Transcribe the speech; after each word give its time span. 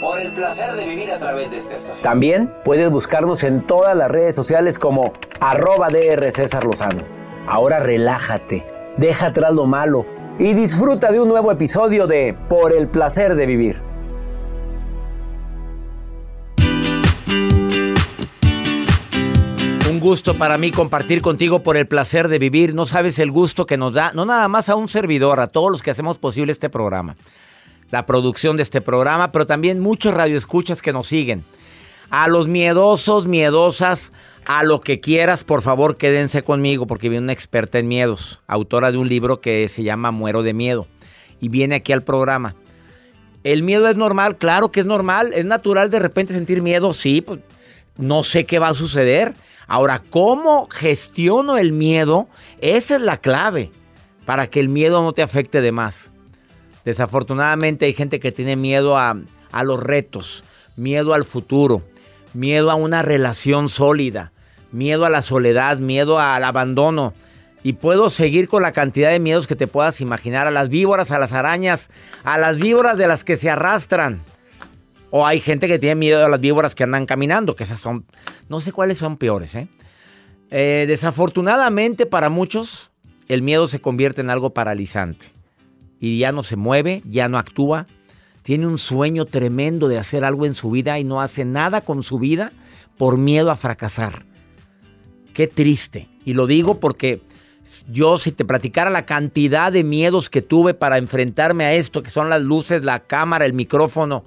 Por 0.00 0.20
el 0.20 0.32
placer 0.32 0.72
de 0.74 0.86
vivir 0.86 1.10
a 1.10 1.18
través 1.18 1.50
de 1.50 1.56
esta 1.58 1.74
estación. 1.74 2.02
También 2.02 2.52
puedes 2.64 2.90
buscarnos 2.90 3.44
en 3.44 3.66
todas 3.66 3.96
las 3.96 4.10
redes 4.10 4.36
sociales 4.36 4.78
como 4.78 5.12
arroba 5.40 5.88
DR 5.88 6.30
César 6.32 6.64
Lozano. 6.64 7.02
Ahora 7.46 7.80
relájate, 7.80 8.66
deja 8.98 9.26
atrás 9.26 9.54
lo 9.54 9.66
malo 9.66 10.04
y 10.38 10.52
disfruta 10.54 11.10
de 11.10 11.20
un 11.20 11.28
nuevo 11.28 11.50
episodio 11.50 12.06
de 12.06 12.36
Por 12.48 12.72
el 12.72 12.88
placer 12.88 13.34
de 13.34 13.46
vivir. 13.46 13.82
Un 19.90 19.98
gusto 19.98 20.36
para 20.36 20.58
mí 20.58 20.70
compartir 20.70 21.22
contigo 21.22 21.62
por 21.62 21.76
el 21.76 21.86
placer 21.86 22.28
de 22.28 22.38
vivir. 22.38 22.74
No 22.74 22.86
sabes 22.86 23.18
el 23.18 23.30
gusto 23.30 23.66
que 23.66 23.76
nos 23.76 23.94
da, 23.94 24.12
no 24.14 24.24
nada 24.26 24.46
más 24.48 24.68
a 24.68 24.76
un 24.76 24.88
servidor, 24.88 25.40
a 25.40 25.48
todos 25.48 25.70
los 25.70 25.82
que 25.82 25.90
hacemos 25.90 26.18
posible 26.18 26.52
este 26.52 26.70
programa. 26.70 27.16
La 27.90 28.06
producción 28.06 28.56
de 28.56 28.62
este 28.62 28.80
programa, 28.80 29.32
pero 29.32 29.46
también 29.46 29.80
muchos 29.80 30.14
radioescuchas 30.14 30.82
que 30.82 30.92
nos 30.92 31.08
siguen. 31.08 31.44
A 32.10 32.28
los 32.28 32.48
miedosos, 32.48 33.26
miedosas, 33.26 34.12
a 34.46 34.64
lo 34.64 34.80
que 34.80 35.00
quieras, 35.00 35.44
por 35.44 35.62
favor, 35.62 35.96
quédense 35.96 36.42
conmigo 36.42 36.86
porque 36.86 37.08
viene 37.08 37.24
una 37.24 37.32
experta 37.32 37.78
en 37.78 37.88
miedos, 37.88 38.40
autora 38.46 38.90
de 38.90 38.98
un 38.98 39.08
libro 39.08 39.40
que 39.40 39.68
se 39.68 39.82
llama 39.82 40.10
Muero 40.10 40.42
de 40.42 40.54
Miedo 40.54 40.86
y 41.40 41.48
viene 41.48 41.76
aquí 41.76 41.92
al 41.92 42.02
programa. 42.02 42.56
¿El 43.42 43.62
miedo 43.62 43.88
es 43.88 43.96
normal? 43.96 44.36
Claro 44.36 44.70
que 44.70 44.80
es 44.80 44.86
normal, 44.86 45.32
es 45.34 45.44
natural 45.44 45.90
de 45.90 45.98
repente 45.98 46.32
sentir 46.32 46.62
miedo, 46.62 46.92
sí, 46.92 47.20
pues 47.20 47.40
no 47.96 48.22
sé 48.22 48.44
qué 48.44 48.58
va 48.58 48.68
a 48.68 48.74
suceder. 48.74 49.34
Ahora, 49.66 50.02
¿cómo 50.10 50.68
gestiono 50.68 51.56
el 51.56 51.72
miedo? 51.72 52.28
Esa 52.60 52.96
es 52.96 53.00
la 53.02 53.18
clave 53.18 53.70
para 54.26 54.48
que 54.48 54.60
el 54.60 54.68
miedo 54.68 55.02
no 55.02 55.12
te 55.12 55.22
afecte 55.22 55.60
de 55.60 55.72
más. 55.72 56.10
Desafortunadamente 56.84 57.86
hay 57.86 57.94
gente 57.94 58.20
que 58.20 58.32
tiene 58.32 58.56
miedo 58.56 58.96
a, 58.96 59.16
a 59.52 59.64
los 59.64 59.82
retos, 59.82 60.44
miedo 60.76 61.14
al 61.14 61.24
futuro, 61.24 61.82
miedo 62.34 62.70
a 62.70 62.74
una 62.74 63.02
relación 63.02 63.68
sólida, 63.68 64.32
miedo 64.72 65.04
a 65.04 65.10
la 65.10 65.22
soledad, 65.22 65.78
miedo 65.78 66.18
al 66.18 66.44
abandono. 66.44 67.14
Y 67.62 67.74
puedo 67.74 68.08
seguir 68.08 68.48
con 68.48 68.62
la 68.62 68.72
cantidad 68.72 69.10
de 69.10 69.20
miedos 69.20 69.46
que 69.46 69.56
te 69.56 69.66
puedas 69.66 70.00
imaginar, 70.00 70.46
a 70.46 70.50
las 70.50 70.70
víboras, 70.70 71.10
a 71.10 71.18
las 71.18 71.32
arañas, 71.32 71.90
a 72.24 72.38
las 72.38 72.58
víboras 72.58 72.96
de 72.96 73.06
las 73.06 73.22
que 73.22 73.36
se 73.36 73.50
arrastran. 73.50 74.20
O 75.10 75.26
hay 75.26 75.40
gente 75.40 75.66
que 75.66 75.78
tiene 75.78 75.96
miedo 75.96 76.24
a 76.24 76.28
las 76.28 76.40
víboras 76.40 76.74
que 76.74 76.84
andan 76.84 77.04
caminando, 77.04 77.56
que 77.56 77.64
esas 77.64 77.80
son, 77.80 78.06
no 78.48 78.60
sé 78.60 78.72
cuáles 78.72 78.96
son 78.96 79.18
peores. 79.18 79.54
¿eh? 79.56 79.68
Eh, 80.50 80.86
desafortunadamente 80.88 82.06
para 82.06 82.30
muchos, 82.30 82.92
el 83.28 83.42
miedo 83.42 83.68
se 83.68 83.80
convierte 83.80 84.22
en 84.22 84.30
algo 84.30 84.54
paralizante. 84.54 85.32
Y 86.00 86.18
ya 86.18 86.32
no 86.32 86.42
se 86.42 86.56
mueve, 86.56 87.02
ya 87.04 87.28
no 87.28 87.38
actúa, 87.38 87.86
tiene 88.42 88.66
un 88.66 88.78
sueño 88.78 89.26
tremendo 89.26 89.86
de 89.86 89.98
hacer 89.98 90.24
algo 90.24 90.46
en 90.46 90.54
su 90.54 90.70
vida 90.70 90.98
y 90.98 91.04
no 91.04 91.20
hace 91.20 91.44
nada 91.44 91.82
con 91.82 92.02
su 92.02 92.18
vida 92.18 92.52
por 92.96 93.18
miedo 93.18 93.50
a 93.50 93.56
fracasar. 93.56 94.24
Qué 95.34 95.46
triste. 95.46 96.08
Y 96.24 96.32
lo 96.32 96.46
digo 96.46 96.80
porque 96.80 97.22
yo 97.90 98.18
si 98.18 98.32
te 98.32 98.44
platicara 98.44 98.90
la 98.90 99.06
cantidad 99.06 99.70
de 99.70 99.84
miedos 99.84 100.30
que 100.30 100.42
tuve 100.42 100.74
para 100.74 100.98
enfrentarme 100.98 101.64
a 101.64 101.74
esto, 101.74 102.02
que 102.02 102.10
son 102.10 102.30
las 102.30 102.42
luces, 102.42 102.82
la 102.82 103.00
cámara, 103.00 103.44
el 103.44 103.52
micrófono, 103.52 104.24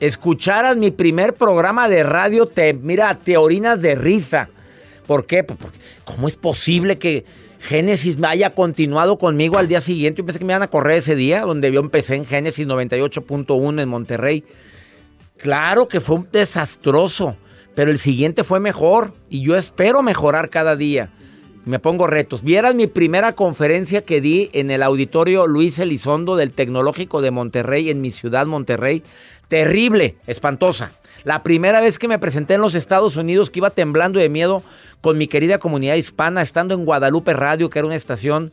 escucharas 0.00 0.76
mi 0.76 0.90
primer 0.90 1.34
programa 1.34 1.88
de 1.88 2.04
radio, 2.04 2.46
te 2.46 2.72
mira, 2.74 3.14
te 3.18 3.36
orinas 3.36 3.82
de 3.82 3.94
risa. 3.96 4.48
¿Por 5.06 5.26
qué? 5.26 5.44
Pues 5.44 5.58
¿Cómo 6.04 6.28
es 6.28 6.36
posible 6.36 6.98
que 6.98 7.24
Génesis 7.60 8.16
haya 8.22 8.54
continuado 8.54 9.18
conmigo 9.18 9.58
al 9.58 9.68
día 9.68 9.80
siguiente? 9.80 10.22
Yo 10.22 10.26
pensé 10.26 10.38
que 10.38 10.44
me 10.44 10.52
iban 10.52 10.62
a 10.62 10.70
correr 10.70 10.98
ese 10.98 11.16
día, 11.16 11.42
donde 11.42 11.72
yo 11.72 11.80
empecé 11.80 12.16
en 12.16 12.24
Génesis 12.24 12.66
98.1 12.66 13.82
en 13.82 13.88
Monterrey. 13.88 14.44
Claro 15.36 15.88
que 15.88 16.00
fue 16.00 16.16
un 16.16 16.28
desastroso, 16.32 17.36
pero 17.74 17.90
el 17.90 17.98
siguiente 17.98 18.44
fue 18.44 18.60
mejor 18.60 19.14
y 19.28 19.42
yo 19.42 19.56
espero 19.56 20.02
mejorar 20.02 20.50
cada 20.50 20.76
día. 20.76 21.12
Me 21.64 21.78
pongo 21.78 22.06
retos. 22.06 22.42
Vieras 22.42 22.74
mi 22.74 22.86
primera 22.86 23.34
conferencia 23.34 24.02
que 24.02 24.20
di 24.20 24.48
en 24.54 24.70
el 24.70 24.82
auditorio 24.82 25.46
Luis 25.46 25.78
Elizondo 25.78 26.36
del 26.36 26.54
Tecnológico 26.54 27.20
de 27.20 27.30
Monterrey, 27.30 27.90
en 27.90 28.00
mi 28.00 28.10
ciudad 28.10 28.46
Monterrey. 28.46 29.02
Terrible, 29.48 30.16
espantosa. 30.26 30.92
La 31.28 31.42
primera 31.42 31.82
vez 31.82 31.98
que 31.98 32.08
me 32.08 32.18
presenté 32.18 32.54
en 32.54 32.62
los 32.62 32.74
Estados 32.74 33.18
Unidos, 33.18 33.50
que 33.50 33.58
iba 33.58 33.68
temblando 33.68 34.18
de 34.18 34.30
miedo 34.30 34.62
con 35.02 35.18
mi 35.18 35.26
querida 35.26 35.58
comunidad 35.58 35.96
hispana, 35.96 36.40
estando 36.40 36.72
en 36.72 36.86
Guadalupe 36.86 37.34
Radio, 37.34 37.68
que 37.68 37.78
era 37.78 37.84
una 37.84 37.96
estación, 37.96 38.50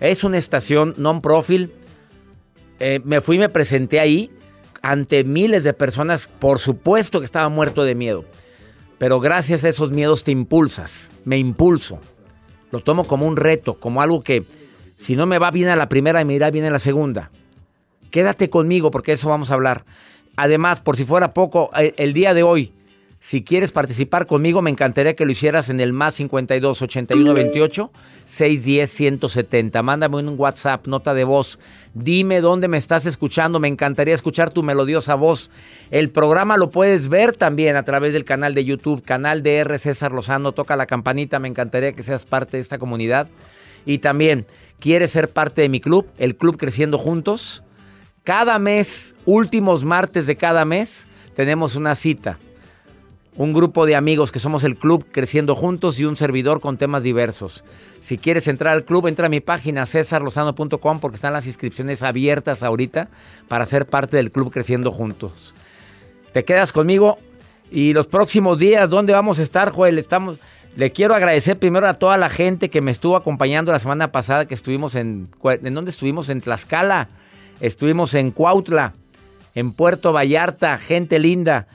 es 0.00 0.24
una 0.24 0.36
estación 0.36 0.92
non-profit. 0.96 1.70
Eh, 2.80 3.00
me 3.04 3.20
fui 3.20 3.36
y 3.36 3.38
me 3.38 3.48
presenté 3.48 4.00
ahí 4.00 4.28
ante 4.82 5.22
miles 5.22 5.62
de 5.62 5.72
personas. 5.72 6.28
Por 6.40 6.58
supuesto 6.58 7.20
que 7.20 7.26
estaba 7.26 7.48
muerto 7.48 7.84
de 7.84 7.94
miedo. 7.94 8.24
Pero 8.98 9.20
gracias 9.20 9.62
a 9.62 9.68
esos 9.68 9.92
miedos 9.92 10.24
te 10.24 10.32
impulsas. 10.32 11.12
Me 11.24 11.38
impulso. 11.38 12.00
Lo 12.72 12.80
tomo 12.80 13.04
como 13.04 13.24
un 13.24 13.36
reto, 13.36 13.78
como 13.78 14.02
algo 14.02 14.24
que 14.24 14.42
si 14.96 15.14
no 15.14 15.26
me 15.26 15.38
va 15.38 15.52
bien 15.52 15.68
a 15.68 15.76
la 15.76 15.88
primera, 15.88 16.24
me 16.24 16.34
irá 16.34 16.50
bien 16.50 16.64
a 16.64 16.70
la 16.70 16.80
segunda. 16.80 17.30
Quédate 18.10 18.50
conmigo 18.50 18.90
porque 18.90 19.12
eso 19.12 19.28
vamos 19.28 19.52
a 19.52 19.54
hablar. 19.54 19.84
Además, 20.36 20.80
por 20.80 20.96
si 20.96 21.04
fuera 21.04 21.32
poco, 21.32 21.70
el, 21.74 21.94
el 21.96 22.12
día 22.12 22.34
de 22.34 22.42
hoy, 22.42 22.72
si 23.22 23.44
quieres 23.44 23.70
participar 23.70 24.26
conmigo, 24.26 24.62
me 24.62 24.70
encantaría 24.70 25.14
que 25.14 25.26
lo 25.26 25.30
hicieras 25.30 25.68
en 25.68 25.78
el 25.80 25.92
más 25.92 26.14
52 26.14 26.80
81 26.80 27.34
28 27.34 27.92
610 28.24 28.90
170. 28.90 29.82
Mándame 29.82 30.16
un 30.16 30.34
WhatsApp, 30.38 30.86
nota 30.86 31.12
de 31.12 31.24
voz. 31.24 31.58
Dime 31.92 32.40
dónde 32.40 32.66
me 32.66 32.78
estás 32.78 33.04
escuchando. 33.04 33.60
Me 33.60 33.68
encantaría 33.68 34.14
escuchar 34.14 34.48
tu 34.48 34.62
melodiosa 34.62 35.16
voz. 35.16 35.50
El 35.90 36.08
programa 36.08 36.56
lo 36.56 36.70
puedes 36.70 37.08
ver 37.08 37.34
también 37.34 37.76
a 37.76 37.82
través 37.82 38.14
del 38.14 38.24
canal 38.24 38.54
de 38.54 38.64
YouTube, 38.64 39.02
canal 39.02 39.42
de 39.42 39.56
R. 39.56 39.78
César 39.78 40.12
Lozano. 40.12 40.52
Toca 40.52 40.74
la 40.76 40.86
campanita. 40.86 41.38
Me 41.40 41.48
encantaría 41.48 41.92
que 41.92 42.02
seas 42.02 42.24
parte 42.24 42.56
de 42.56 42.62
esta 42.62 42.78
comunidad. 42.78 43.28
Y 43.84 43.98
también, 43.98 44.46
¿quieres 44.78 45.10
ser 45.10 45.30
parte 45.30 45.60
de 45.60 45.68
mi 45.68 45.80
club? 45.80 46.06
El 46.16 46.36
Club 46.36 46.56
Creciendo 46.56 46.96
Juntos. 46.96 47.64
Cada 48.24 48.58
mes, 48.58 49.14
últimos 49.24 49.84
martes 49.84 50.26
de 50.26 50.36
cada 50.36 50.64
mes, 50.64 51.08
tenemos 51.34 51.76
una 51.76 51.94
cita 51.94 52.38
un 53.40 53.54
grupo 53.54 53.86
de 53.86 53.96
amigos 53.96 54.32
que 54.32 54.38
somos 54.38 54.64
el 54.64 54.76
club 54.76 55.06
Creciendo 55.10 55.54
Juntos 55.54 55.98
y 55.98 56.04
un 56.04 56.14
servidor 56.14 56.60
con 56.60 56.76
temas 56.76 57.02
diversos. 57.02 57.64
Si 58.00 58.18
quieres 58.18 58.48
entrar 58.48 58.74
al 58.74 58.84
club, 58.84 59.06
entra 59.06 59.26
a 59.26 59.30
mi 59.30 59.40
página 59.40 59.86
cesarlozano.com 59.86 61.00
porque 61.00 61.14
están 61.14 61.32
las 61.32 61.46
inscripciones 61.46 62.02
abiertas 62.02 62.62
ahorita 62.62 63.08
para 63.48 63.64
ser 63.64 63.86
parte 63.86 64.18
del 64.18 64.30
club 64.30 64.50
Creciendo 64.52 64.92
Juntos. 64.92 65.54
Te 66.34 66.44
quedas 66.44 66.70
conmigo 66.70 67.18
y 67.70 67.94
los 67.94 68.08
próximos 68.08 68.58
días, 68.58 68.90
¿dónde 68.90 69.14
vamos 69.14 69.38
a 69.38 69.42
estar, 69.42 69.70
Joel? 69.70 69.98
Estamos, 69.98 70.38
Le 70.76 70.92
quiero 70.92 71.14
agradecer 71.14 71.58
primero 71.58 71.88
a 71.88 71.94
toda 71.94 72.18
la 72.18 72.28
gente 72.28 72.68
que 72.68 72.80
me 72.82 72.90
estuvo 72.90 73.16
acompañando 73.16 73.72
la 73.72 73.78
semana 73.78 74.12
pasada 74.12 74.44
que 74.44 74.54
estuvimos 74.54 74.96
en... 74.96 75.30
¿En 75.42 75.74
dónde 75.74 75.90
estuvimos? 75.90 76.28
En 76.28 76.40
Tlaxcala. 76.40 77.08
Estuvimos 77.60 78.14
en 78.14 78.30
Cuautla, 78.30 78.94
en 79.54 79.72
Puerto 79.72 80.12
Vallarta, 80.14 80.78
gente 80.78 81.18
linda. 81.18 81.66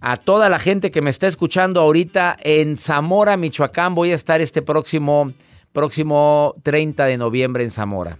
A 0.00 0.18
toda 0.18 0.48
la 0.50 0.58
gente 0.58 0.90
que 0.90 1.00
me 1.00 1.10
está 1.10 1.26
escuchando 1.26 1.80
ahorita 1.80 2.36
en 2.42 2.76
Zamora, 2.76 3.36
Michoacán, 3.36 3.94
voy 3.94 4.12
a 4.12 4.14
estar 4.14 4.42
este 4.42 4.60
próximo, 4.60 5.32
próximo 5.72 6.54
30 6.62 7.06
de 7.06 7.16
noviembre 7.16 7.64
en 7.64 7.70
Zamora. 7.70 8.18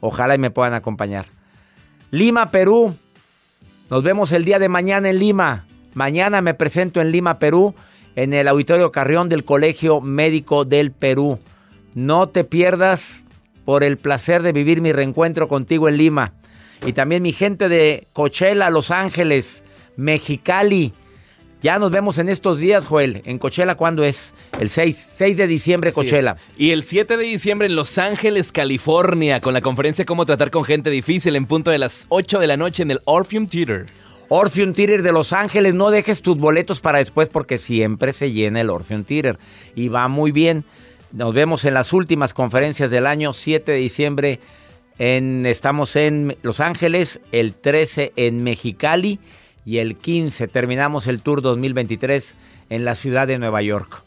Ojalá 0.00 0.34
y 0.34 0.38
me 0.38 0.50
puedan 0.50 0.74
acompañar. 0.74 1.26
Lima, 2.10 2.50
Perú. 2.50 2.96
Nos 3.90 4.02
vemos 4.02 4.32
el 4.32 4.44
día 4.44 4.58
de 4.58 4.68
mañana 4.68 5.10
en 5.10 5.18
Lima. 5.18 5.66
Mañana 5.94 6.40
me 6.40 6.54
presento 6.54 7.00
en 7.00 7.12
Lima, 7.12 7.38
Perú, 7.38 7.74
en 8.16 8.32
el 8.32 8.48
Auditorio 8.48 8.92
Carrión 8.92 9.28
del 9.28 9.44
Colegio 9.44 10.00
Médico 10.00 10.64
del 10.64 10.90
Perú. 10.90 11.38
No 11.94 12.28
te 12.28 12.44
pierdas 12.44 13.24
por 13.64 13.84
el 13.84 13.96
placer 13.98 14.42
de 14.42 14.52
vivir 14.52 14.82
mi 14.82 14.92
reencuentro 14.92 15.48
contigo 15.48 15.88
en 15.88 15.96
Lima. 15.96 16.34
Y 16.86 16.92
también 16.92 17.22
mi 17.22 17.32
gente 17.32 17.68
de 17.68 18.06
Coachella, 18.12 18.70
Los 18.70 18.90
Ángeles, 18.90 19.64
Mexicali. 19.96 20.92
Ya 21.60 21.80
nos 21.80 21.90
vemos 21.90 22.18
en 22.18 22.28
estos 22.28 22.58
días, 22.58 22.86
Joel. 22.86 23.20
En 23.24 23.38
Coachella, 23.38 23.74
¿cuándo 23.74 24.04
es? 24.04 24.32
El 24.60 24.68
6, 24.68 25.12
6 25.16 25.36
de 25.36 25.46
diciembre, 25.48 25.92
Coachella. 25.92 26.36
Y 26.56 26.70
el 26.70 26.84
7 26.84 27.16
de 27.16 27.24
diciembre 27.24 27.66
en 27.66 27.74
Los 27.74 27.98
Ángeles, 27.98 28.52
California, 28.52 29.40
con 29.40 29.54
la 29.54 29.60
conferencia 29.60 30.04
Cómo 30.04 30.24
tratar 30.24 30.52
con 30.52 30.62
gente 30.64 30.88
difícil 30.88 31.34
en 31.34 31.46
punto 31.46 31.72
de 31.72 31.78
las 31.78 32.06
8 32.10 32.38
de 32.38 32.46
la 32.46 32.56
noche 32.56 32.84
en 32.84 32.92
el 32.92 33.00
Orpheum 33.04 33.48
Theater. 33.48 33.86
Orpheum 34.28 34.72
Theater 34.72 35.02
de 35.02 35.10
Los 35.10 35.32
Ángeles, 35.32 35.74
no 35.74 35.90
dejes 35.90 36.22
tus 36.22 36.38
boletos 36.38 36.80
para 36.80 36.98
después 36.98 37.28
porque 37.28 37.58
siempre 37.58 38.12
se 38.12 38.30
llena 38.30 38.60
el 38.60 38.70
Orpheum 38.70 39.02
Theater 39.02 39.38
y 39.74 39.88
va 39.88 40.06
muy 40.06 40.30
bien. 40.30 40.64
Nos 41.10 41.34
vemos 41.34 41.64
en 41.64 41.74
las 41.74 41.92
últimas 41.92 42.34
conferencias 42.34 42.90
del 42.90 43.06
año, 43.06 43.32
7 43.32 43.72
de 43.72 43.78
diciembre. 43.78 44.40
Estamos 44.98 45.94
en 45.94 46.36
Los 46.42 46.58
Ángeles, 46.58 47.20
el 47.30 47.54
13 47.54 48.12
en 48.16 48.42
Mexicali 48.42 49.20
y 49.64 49.78
el 49.78 49.96
15 49.96 50.48
terminamos 50.48 51.06
el 51.06 51.22
Tour 51.22 51.40
2023 51.40 52.36
en 52.70 52.84
la 52.84 52.94
ciudad 52.96 53.28
de 53.28 53.38
Nueva 53.38 53.62
York. 53.62 54.02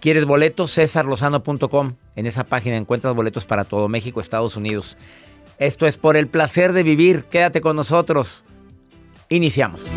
¿Quieres 0.00 0.24
boletos? 0.24 0.72
CésarLozano.com. 0.74 1.94
En 2.14 2.26
esa 2.26 2.44
página 2.44 2.76
encuentras 2.76 3.14
boletos 3.14 3.46
para 3.46 3.64
todo 3.64 3.88
México, 3.88 4.20
Estados 4.20 4.56
Unidos. 4.56 4.96
Esto 5.58 5.86
es 5.86 5.96
por 5.96 6.16
el 6.16 6.28
placer 6.28 6.72
de 6.72 6.82
vivir. 6.82 7.24
Quédate 7.24 7.60
con 7.60 7.74
nosotros. 7.74 8.44
Iniciamos. 9.28 9.90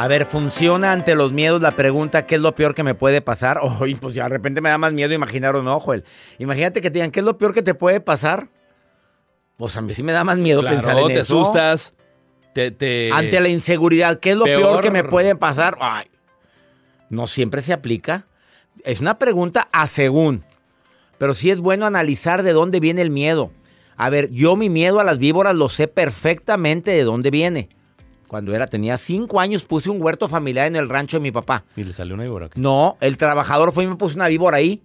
A 0.00 0.06
ver, 0.06 0.26
funciona 0.26 0.92
ante 0.92 1.16
los 1.16 1.32
miedos 1.32 1.60
la 1.60 1.72
pregunta, 1.72 2.24
¿qué 2.24 2.36
es 2.36 2.40
lo 2.40 2.54
peor 2.54 2.72
que 2.72 2.84
me 2.84 2.94
puede 2.94 3.20
pasar? 3.20 3.58
Oye, 3.80 3.96
pues 3.96 4.14
ya 4.14 4.22
de 4.22 4.28
repente 4.28 4.60
me 4.60 4.68
da 4.68 4.78
más 4.78 4.92
miedo 4.92 5.12
imaginar 5.12 5.56
un 5.56 5.66
ojo. 5.66 5.92
Imagínate 6.38 6.80
que 6.80 6.88
te 6.88 6.98
digan, 6.98 7.10
¿qué 7.10 7.18
es 7.18 7.26
lo 7.26 7.36
peor 7.36 7.52
que 7.52 7.62
te 7.62 7.74
puede 7.74 7.98
pasar? 7.98 8.48
Pues 9.56 9.76
a 9.76 9.80
mí 9.80 9.92
sí 9.92 10.04
me 10.04 10.12
da 10.12 10.22
más 10.22 10.38
miedo 10.38 10.62
pensar 10.62 10.96
en 11.00 11.08
te 11.08 11.18
eso. 11.18 11.40
asustas. 11.40 11.94
Te, 12.54 12.70
te... 12.70 13.10
Ante 13.12 13.40
la 13.40 13.48
inseguridad, 13.48 14.20
¿qué 14.20 14.30
es 14.30 14.36
lo 14.36 14.44
peor, 14.44 14.80
que 14.80 14.92
me 14.92 15.02
puede 15.02 15.34
pasar? 15.34 15.76
Ay, 15.80 16.06
no 17.10 17.26
siempre 17.26 17.60
se 17.60 17.72
aplica. 17.72 18.28
Es 18.84 19.00
una 19.00 19.18
pregunta 19.18 19.68
a 19.72 19.88
según. 19.88 20.44
Pero 21.18 21.34
sí 21.34 21.50
es 21.50 21.58
bueno 21.58 21.86
analizar 21.86 22.44
de 22.44 22.52
dónde 22.52 22.78
viene 22.78 23.02
el 23.02 23.10
miedo. 23.10 23.50
A 23.96 24.10
ver, 24.10 24.30
yo 24.30 24.54
mi 24.54 24.70
miedo 24.70 25.00
a 25.00 25.04
las 25.04 25.18
víboras 25.18 25.56
lo 25.56 25.68
sé 25.68 25.88
perfectamente 25.88 26.92
de 26.92 27.02
dónde 27.02 27.32
viene. 27.32 27.68
Cuando 28.28 28.54
era, 28.54 28.66
tenía 28.66 28.96
cinco 28.98 29.40
años, 29.40 29.64
puse 29.64 29.90
un 29.90 30.00
huerto 30.00 30.28
familiar 30.28 30.66
en 30.66 30.76
el 30.76 30.88
rancho 30.88 31.16
de 31.16 31.22
mi 31.22 31.32
papá. 31.32 31.64
¿Y 31.76 31.82
le 31.84 31.92
salió 31.92 32.14
una 32.14 32.24
víbora? 32.24 32.50
No, 32.54 32.96
el 33.00 33.16
trabajador 33.16 33.72
fue 33.72 33.84
y 33.84 33.86
me 33.88 33.96
puso 33.96 34.14
una 34.16 34.28
víbora 34.28 34.58
ahí, 34.58 34.80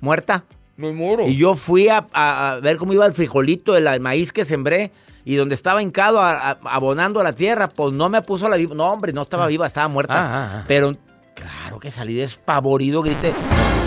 muerta. 0.00 0.44
No 0.76 0.90
moro. 0.94 1.26
Y 1.28 1.36
yo 1.36 1.54
fui 1.54 1.88
a, 1.88 2.06
a- 2.12 2.52
a 2.52 2.60
ver 2.60 2.78
cómo 2.78 2.94
iba 2.94 3.04
el 3.06 3.12
frijolito, 3.12 3.76
el 3.76 4.00
maíz 4.00 4.32
que 4.32 4.44
sembré. 4.46 4.90
Y 5.26 5.36
donde 5.36 5.54
estaba 5.54 5.82
hincado 5.82 6.18
a- 6.20 6.52
a- 6.52 6.58
abonando 6.64 7.20
a 7.20 7.24
la 7.24 7.34
tierra, 7.34 7.68
pues 7.68 7.94
no 7.94 8.08
me 8.08 8.22
puso 8.22 8.48
la 8.48 8.56
víbora. 8.56 8.78
No, 8.78 8.84
hombre, 8.90 9.12
no 9.12 9.20
estaba 9.20 9.46
viva, 9.46 9.66
estaba 9.66 9.88
muerta. 9.88 10.14
Ah, 10.18 10.28
ah, 10.32 10.54
ah. 10.56 10.64
Pero 10.66 10.90
claro 11.34 11.78
que 11.78 11.90
salí 11.90 12.14
despavorido, 12.14 13.02
grité. 13.02 13.34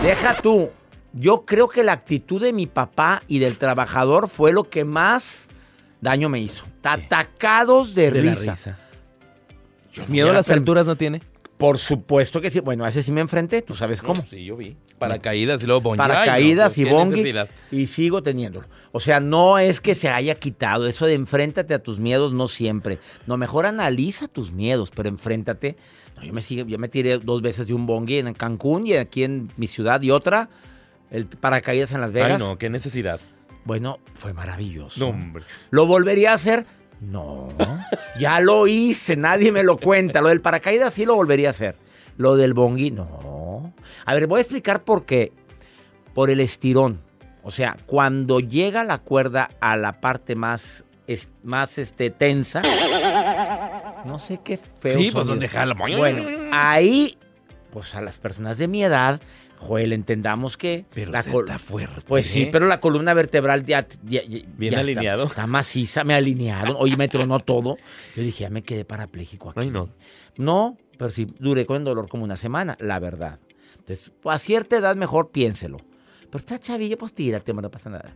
Deja 0.04 0.36
tú. 0.36 0.69
Yo 1.13 1.46
creo 1.46 1.68
que 1.68 1.84
la 1.84 1.94
actitud 1.94 2.39
de 2.42 2.54
mi 2.54 2.68
papá 2.68 3.24
y 3.28 3.39
del 3.39 3.57
trabajador 3.57 4.30
fue 4.30 4.51
lo 4.54 4.63
que 4.66 4.86
más 4.86 5.48
daño 6.01 6.30
me 6.30 6.39
hizo. 6.39 6.66
Atacados 6.84 7.96
de, 7.96 8.12
De 8.12 8.22
risa. 8.22 8.78
Yo 9.94 10.04
¿Miedo 10.07 10.30
a 10.30 10.34
las 10.34 10.48
per- 10.48 10.57
alturas 10.57 10.86
no 10.86 10.95
tiene? 10.95 11.22
Por 11.57 11.78
supuesto 11.78 12.42
que 12.42 12.50
sí. 12.50 12.60
Bueno, 12.60 12.84
a 12.84 12.90
ese 12.90 13.04
sí 13.04 13.12
me 13.12 13.22
enfrenté, 13.22 13.62
tú 13.62 13.74
sabes 13.74 14.01
cómo. 14.01 14.22
Sí, 14.30 14.44
yo 14.44 14.57
vi. 14.57 14.75
Paracaídas 15.00 15.63
y 15.63 15.68
luego 15.68 15.81
bongi. 15.81 15.98
Paracaídas 15.98 16.78
y 16.78 16.84
pues, 16.84 16.94
bongi 16.94 17.34
y 17.72 17.88
sigo 17.88 18.24
teniéndolo. 18.24 18.68
O 18.92 19.00
sea, 19.00 19.19
no 19.19 19.60
es 19.60 19.80
que 19.80 19.95
se 19.95 20.10
haya 20.10 20.36
quitado 20.36 20.88
eso 20.88 21.06
de 21.06 21.13
enfréntate 21.13 21.74
a 21.74 21.80
tus 21.81 22.00
miedos, 22.00 22.34
no 22.34 22.48
siempre. 22.48 23.00
No, 23.28 23.38
mejor 23.38 23.66
analiza 23.66 24.28
tus 24.28 24.51
miedos, 24.51 24.92
pero 24.94 25.10
enfréntate. 25.10 25.78
No, 26.18 26.24
yo 26.24 26.34
me 26.34 26.42
sigue, 26.42 26.66
yo 26.68 26.78
me 26.80 26.89
tiré 26.89 27.19
dos 27.19 27.42
veces 27.42 27.68
de 27.68 27.74
un 27.74 27.86
bongi 27.86 28.18
en 28.18 28.34
Cancún 28.34 28.88
y 28.88 28.96
aquí 28.96 29.24
en 29.24 29.50
mi 29.56 29.68
ciudad 29.68 30.01
y 30.01 30.12
otra 30.12 30.50
el 31.12 31.28
paracaídas 31.28 31.92
en 31.92 32.01
Las 32.01 32.12
Vegas. 32.12 32.34
Ay, 32.34 32.39
no, 32.39 32.57
qué 32.57 32.69
necesidad. 32.69 33.22
Bueno, 33.66 34.00
fue 34.16 34.34
maravilloso. 34.34 35.00
No, 35.00 35.10
hombre. 35.10 35.44
¿Lo 35.69 35.86
volvería 35.86 36.31
a 36.31 36.36
hacer? 36.36 36.66
No, 37.04 37.50
ya 38.20 38.40
lo 38.40 38.66
hice, 38.68 39.16
nadie 39.16 39.52
me 39.52 39.64
lo 39.64 39.78
cuenta. 39.78 40.22
Lo 40.22 40.30
del 40.30 40.42
paracaídas 40.42 40.94
sí 40.94 41.06
lo 41.06 41.16
volvería 41.16 41.48
a 41.48 41.52
hacer. 41.52 41.76
Lo 42.18 42.36
del 42.36 42.54
bongi, 42.54 42.92
no. 42.92 43.74
A 44.06 44.14
ver, 44.14 44.28
voy 44.28 44.38
a 44.40 44.42
explicar 44.42 44.84
por 44.84 45.06
qué. 45.06 45.32
Por 46.14 46.30
el 46.30 46.40
estirón. 46.40 47.02
O 47.44 47.52
sea, 47.52 47.76
cuando 47.86 48.40
llega 48.40 48.84
la 48.84 49.00
cuerda 49.00 49.50
a 49.60 49.76
la 49.76 50.00
parte 50.00 50.36
más, 50.36 50.86
es- 51.08 51.30
más 51.44 51.78
este, 51.78 52.10
tensa. 52.10 52.62
No 54.06 54.20
sé 54.20 54.40
qué 54.44 54.58
feo. 54.58 54.98
Sí, 54.98 55.10
pues 55.12 55.26
donde 55.28 55.48
jala. 55.48 55.74
Bueno, 55.74 56.50
ahí, 56.54 57.18
pues 57.72 57.96
a 57.96 58.02
las 58.02 58.20
personas 58.20 58.58
de 58.58 58.68
mi 58.68 58.84
edad, 58.84 59.20
Joel, 59.63 59.94
entendamos 59.94 60.57
que. 60.57 60.86
Pero 60.94 61.12
la 61.12 61.19
usted 61.21 61.33
está 61.33 61.57
fuerte. 61.60 62.01
Pues 62.07 62.27
sí, 62.27 62.50
pero 62.51 62.68
la 62.68 62.80
columna 62.80 63.13
vertebral 63.13 63.65
ya. 63.65 63.88
ya- 64.04 64.24
ya- 64.24 64.45
Bien 64.57 64.74
ya 64.74 64.80
alineado. 64.80 65.25
Está, 65.25 65.48
maciza, 65.48 66.04
me 66.04 66.13
alinearon. 66.13 66.75
Oye, 66.80 66.95
me 66.98 67.07
tronó 67.07 67.39
todo. 67.39 67.77
Yo 68.15 68.21
dije, 68.24 68.43
ya 68.43 68.50
me 68.50 68.62
quedé 68.63 68.86
parapléjico 68.86 69.50
aquí. 69.50 69.62
Ay, 69.62 69.70
no. 69.70 69.89
No, 70.38 70.77
pero 70.98 71.10
sí, 71.10 71.27
duré 71.39 71.65
con 71.65 71.77
el 71.77 71.84
dolor 71.84 72.08
como 72.10 72.24
una 72.24 72.38
semana, 72.38 72.75
la 72.79 73.00
verdad. 73.00 73.39
Entonces, 73.79 74.12
a 74.25 74.38
cierta 74.38 74.77
edad 74.77 74.96
mejor 74.96 75.32
piénselo. 75.32 75.77
Pero 76.25 76.38
está 76.38 76.58
chavillo, 76.60 76.98
pues 76.98 77.13
tírate, 77.13 77.53
no 77.53 77.70
pasa 77.70 77.89
nada. 77.89 78.15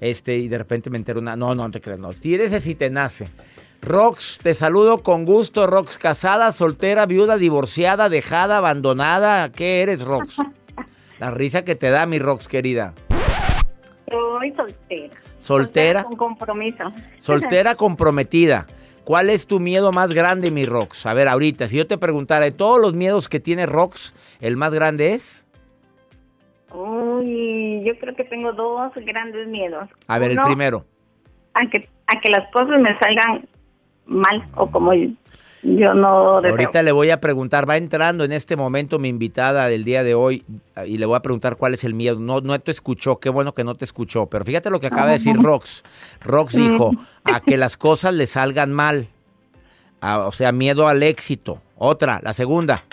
Este, 0.00 0.36
y 0.38 0.48
de 0.48 0.58
repente 0.58 0.90
me 0.90 0.96
entero 0.98 1.20
una. 1.20 1.36
No, 1.36 1.54
no, 1.54 1.64
no 1.64 1.70
te 1.70 1.80
creas, 1.80 1.98
no. 2.00 2.12
Tírese 2.12 2.60
si 2.60 2.74
te 2.74 2.88
nace. 2.90 3.28
Rox, 3.82 4.38
te 4.42 4.54
saludo 4.54 5.02
con 5.02 5.24
gusto, 5.24 5.66
Rox. 5.66 5.98
Casada, 5.98 6.50
soltera, 6.52 7.04
viuda, 7.06 7.36
divorciada, 7.36 8.08
dejada, 8.08 8.58
abandonada. 8.58 9.50
¿Qué 9.52 9.82
eres, 9.82 10.02
Rox? 10.02 10.36
La 11.22 11.30
risa 11.30 11.64
que 11.64 11.76
te 11.76 11.88
da, 11.90 12.04
mi 12.04 12.18
Rox, 12.18 12.48
querida. 12.48 12.94
Soy 14.10 14.52
soltera. 14.56 15.16
Soltera, 15.36 16.02
Con 16.02 16.16
compromiso. 16.16 16.92
soltera 17.16 17.76
comprometida. 17.76 18.66
¿Cuál 19.04 19.30
es 19.30 19.46
tu 19.46 19.60
miedo 19.60 19.92
más 19.92 20.12
grande, 20.14 20.50
mi 20.50 20.66
Rox? 20.66 21.06
A 21.06 21.14
ver, 21.14 21.28
ahorita, 21.28 21.68
si 21.68 21.76
yo 21.76 21.86
te 21.86 21.96
preguntara 21.96 22.46
de 22.46 22.50
todos 22.50 22.80
los 22.80 22.94
miedos 22.94 23.28
que 23.28 23.38
tiene 23.38 23.66
Rox, 23.66 24.16
¿el 24.40 24.56
más 24.56 24.74
grande 24.74 25.14
es? 25.14 25.46
Uy, 26.74 27.84
yo 27.84 27.96
creo 28.00 28.16
que 28.16 28.24
tengo 28.24 28.52
dos 28.54 28.90
grandes 29.06 29.46
miedos. 29.46 29.88
A 30.08 30.18
ver, 30.18 30.32
Uno, 30.32 30.42
el 30.42 30.46
primero. 30.48 30.86
A 31.54 31.70
que, 31.70 31.88
a 32.08 32.20
que 32.20 32.32
las 32.32 32.50
cosas 32.50 32.80
me 32.80 32.98
salgan 32.98 33.46
mal 34.06 34.44
o 34.56 34.68
como 34.68 34.92
yo, 35.62 35.94
no 35.94 36.40
deseo. 36.40 36.50
Ahorita 36.52 36.82
le 36.82 36.92
voy 36.92 37.10
a 37.10 37.20
preguntar, 37.20 37.68
va 37.68 37.76
entrando 37.76 38.24
en 38.24 38.32
este 38.32 38.56
momento 38.56 38.98
mi 38.98 39.08
invitada 39.08 39.66
del 39.68 39.84
día 39.84 40.02
de 40.02 40.14
hoy 40.14 40.42
y 40.86 40.98
le 40.98 41.06
voy 41.06 41.16
a 41.16 41.20
preguntar 41.20 41.56
cuál 41.56 41.74
es 41.74 41.84
el 41.84 41.94
miedo. 41.94 42.18
No, 42.18 42.40
no 42.40 42.58
te 42.58 42.70
escuchó, 42.70 43.18
qué 43.20 43.28
bueno 43.30 43.52
que 43.54 43.64
no 43.64 43.74
te 43.76 43.84
escuchó, 43.84 44.26
pero 44.26 44.44
fíjate 44.44 44.70
lo 44.70 44.80
que 44.80 44.88
acaba 44.88 45.06
de 45.06 45.12
decir 45.12 45.36
Rox. 45.36 45.84
Rox 46.20 46.54
dijo, 46.56 46.90
a 47.24 47.40
que 47.40 47.56
las 47.56 47.76
cosas 47.76 48.14
le 48.14 48.26
salgan 48.26 48.72
mal. 48.72 49.06
Ah, 50.00 50.18
o 50.26 50.32
sea, 50.32 50.50
miedo 50.52 50.88
al 50.88 51.02
éxito. 51.02 51.60
Otra, 51.76 52.20
la 52.22 52.32
segunda. 52.32 52.84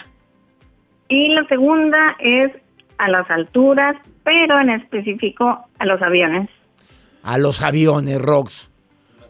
Y 1.08 1.30
la 1.30 1.44
segunda 1.48 2.16
es 2.20 2.52
a 3.00 3.10
las 3.10 3.30
alturas, 3.32 3.96
pero 4.24 4.60
en 4.60 4.70
específico 4.70 5.66
a 5.80 5.86
los 5.86 6.00
aviones. 6.04 6.50
A 7.24 7.38
los 7.40 7.62
aviones, 7.64 8.22
Rox. 8.22 8.70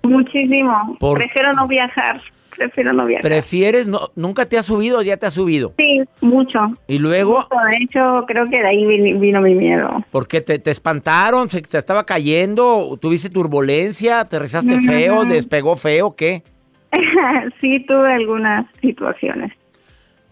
Muchísimo. 0.03 0.97
Por- 0.99 1.17
Prefiero 1.19 1.53
no 1.53 1.67
viajar. 1.67 2.21
Prefiero 2.59 2.93
no 2.93 3.05
viajar. 3.07 3.23
¿Prefieres? 3.23 3.87
No, 3.87 4.11
¿Nunca 4.15 4.45
te 4.45 4.57
has 4.57 4.65
subido 4.67 4.99
o 4.99 5.01
ya 5.01 5.17
te 5.17 5.25
has 5.25 5.33
subido? 5.33 5.73
Sí, 5.77 6.01
mucho. 6.21 6.59
Y 6.87 6.99
luego, 6.99 7.47
De 7.49 7.83
hecho, 7.83 8.25
creo 8.27 8.47
que 8.49 8.57
de 8.57 8.67
ahí 8.67 8.85
vin- 8.85 9.19
vino 9.19 9.41
mi 9.41 9.55
miedo. 9.55 10.05
¿por 10.11 10.27
qué 10.27 10.41
te, 10.41 10.59
te 10.59 10.69
espantaron? 10.71 11.49
¿Se 11.49 11.61
te 11.61 11.77
estaba 11.77 12.05
cayendo? 12.05 12.97
¿Tuviste 13.01 13.29
turbulencia? 13.29 14.23
¿Te 14.25 14.37
rezaste 14.37 14.79
feo? 14.81 15.25
¿Despegó 15.25 15.75
feo? 15.75 16.15
¿Qué? 16.15 16.43
sí, 17.61 17.83
tuve 17.87 18.13
algunas 18.13 18.65
situaciones. 18.81 19.51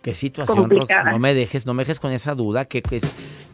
¿Qué 0.02 0.14
situación, 0.14 0.70
Rox? 0.70 0.88
No 1.12 1.20
me 1.20 1.34
dejes, 1.34 1.66
no 1.66 1.74
me 1.74 1.84
dejes 1.84 2.00
con 2.00 2.12
esa 2.14 2.34
duda. 2.34 2.66
¿Qué, 2.66 2.82
qué, 2.82 3.02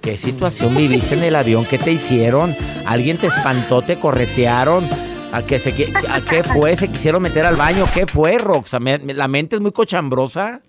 qué 0.02 0.18
situación 0.18 0.76
viviste 0.78 1.16
en 1.16 1.24
el 1.24 1.36
avión? 1.36 1.66
¿Qué 1.66 1.78
te 1.80 1.92
hicieron? 1.92 2.56
¿Alguien 2.86 3.18
te 3.18 3.28
espantó? 3.28 3.82
¿Te 3.82 3.98
corretearon? 3.98 4.88
¿A 5.34 5.42
qué, 5.42 5.58
se, 5.58 5.72
¿A 6.12 6.22
qué 6.22 6.44
fue? 6.44 6.76
¿Se 6.76 6.88
quisieron 6.88 7.24
meter 7.24 7.44
al 7.44 7.56
baño? 7.56 7.88
¿Qué 7.92 8.06
fue, 8.06 8.38
Roxa? 8.38 8.78
¿La 8.80 9.28
mente 9.28 9.56
es 9.56 9.62
muy 9.64 9.72
cochambrosa? 9.72 10.62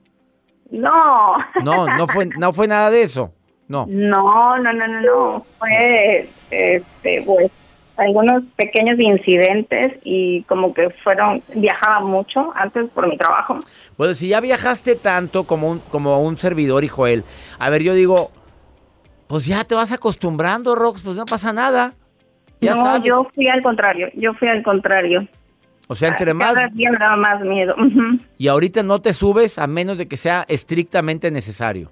No. 0.71 1.37
No, 1.62 1.87
no 1.87 2.09
fue, 2.09 2.25
no 2.38 2.50
fue 2.54 2.66
nada 2.66 2.90
de 2.90 3.02
eso. 3.02 3.35
No. 3.68 3.85
No, 3.87 4.56
no, 4.56 4.73
no, 4.73 4.87
no, 4.88 5.00
no. 5.02 5.47
Fue, 5.59 6.30
este, 6.50 7.23
pues, 7.26 7.50
algunos 7.99 8.42
pequeños 8.56 8.99
incidentes 8.99 9.99
y 10.02 10.44
como 10.44 10.73
que 10.73 10.88
fueron, 10.88 11.42
viajaba 11.54 12.00
mucho 12.00 12.50
antes 12.54 12.88
por 12.88 13.06
mi 13.06 13.18
trabajo. 13.18 13.59
Pues 13.99 14.16
si 14.16 14.28
ya 14.28 14.40
viajaste 14.40 14.97
tanto 14.97 15.44
como 15.44 15.73
un, 15.73 15.78
como 15.90 16.23
un 16.23 16.38
servidor 16.38 16.85
y 16.85 16.88
Joel, 16.88 17.23
a 17.59 17.68
ver, 17.68 17.83
yo 17.83 17.92
digo, 17.92 18.30
pues 19.26 19.44
ya 19.44 19.62
te 19.64 19.75
vas 19.75 19.92
acostumbrando, 19.92 20.75
Rox, 20.75 21.02
pues 21.02 21.16
no 21.18 21.26
pasa 21.26 21.52
nada. 21.52 21.92
Ya 22.64 22.75
no, 22.75 22.83
sabes. 22.83 23.02
yo 23.04 23.28
fui 23.35 23.49
al 23.49 23.62
contrario, 23.62 24.09
yo 24.14 24.35
fui 24.35 24.49
al 24.49 24.62
contrario. 24.62 25.26
O 25.87 25.94
sea, 25.94 26.09
entre 26.09 26.33
más... 26.33 26.54
Cada 26.54 26.68
día 26.68 26.90
me 26.90 26.99
daba 26.99 27.16
más 27.16 27.40
miedo. 27.42 27.75
Y 28.38 28.49
ahorita 28.49 28.83
no 28.83 29.00
te 29.00 29.12
subes 29.12 29.59
a 29.59 29.66
menos 29.66 29.99
de 29.99 30.09
que 30.09 30.16
sea 30.16 30.44
estrictamente 30.49 31.30
necesario. 31.30 31.90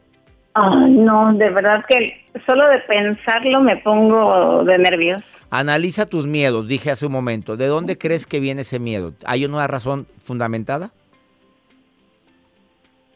Ay, 0.55 0.93
no, 0.93 1.33
de 1.35 1.50
verdad 1.50 1.85
que 1.88 2.25
solo 2.47 2.69
de 2.69 2.79
pensarlo 2.81 3.61
me 3.61 3.76
pongo 3.79 4.64
de 4.64 4.79
nervios. 4.79 5.19
Analiza 5.50 6.07
tus 6.07 6.26
miedos, 6.26 6.69
dije 6.69 6.91
hace 6.91 7.07
un 7.07 7.12
momento. 7.12 7.57
¿De 7.57 7.67
dónde 7.67 7.99
crees 7.99 8.26
que 8.26 8.41
viene 8.41 8.62
ese 8.62 8.79
miedo? 8.79 9.12
¿Hay 9.26 9.45
una 9.45 9.67
razón 9.67 10.07
fundamentada? 10.19 10.91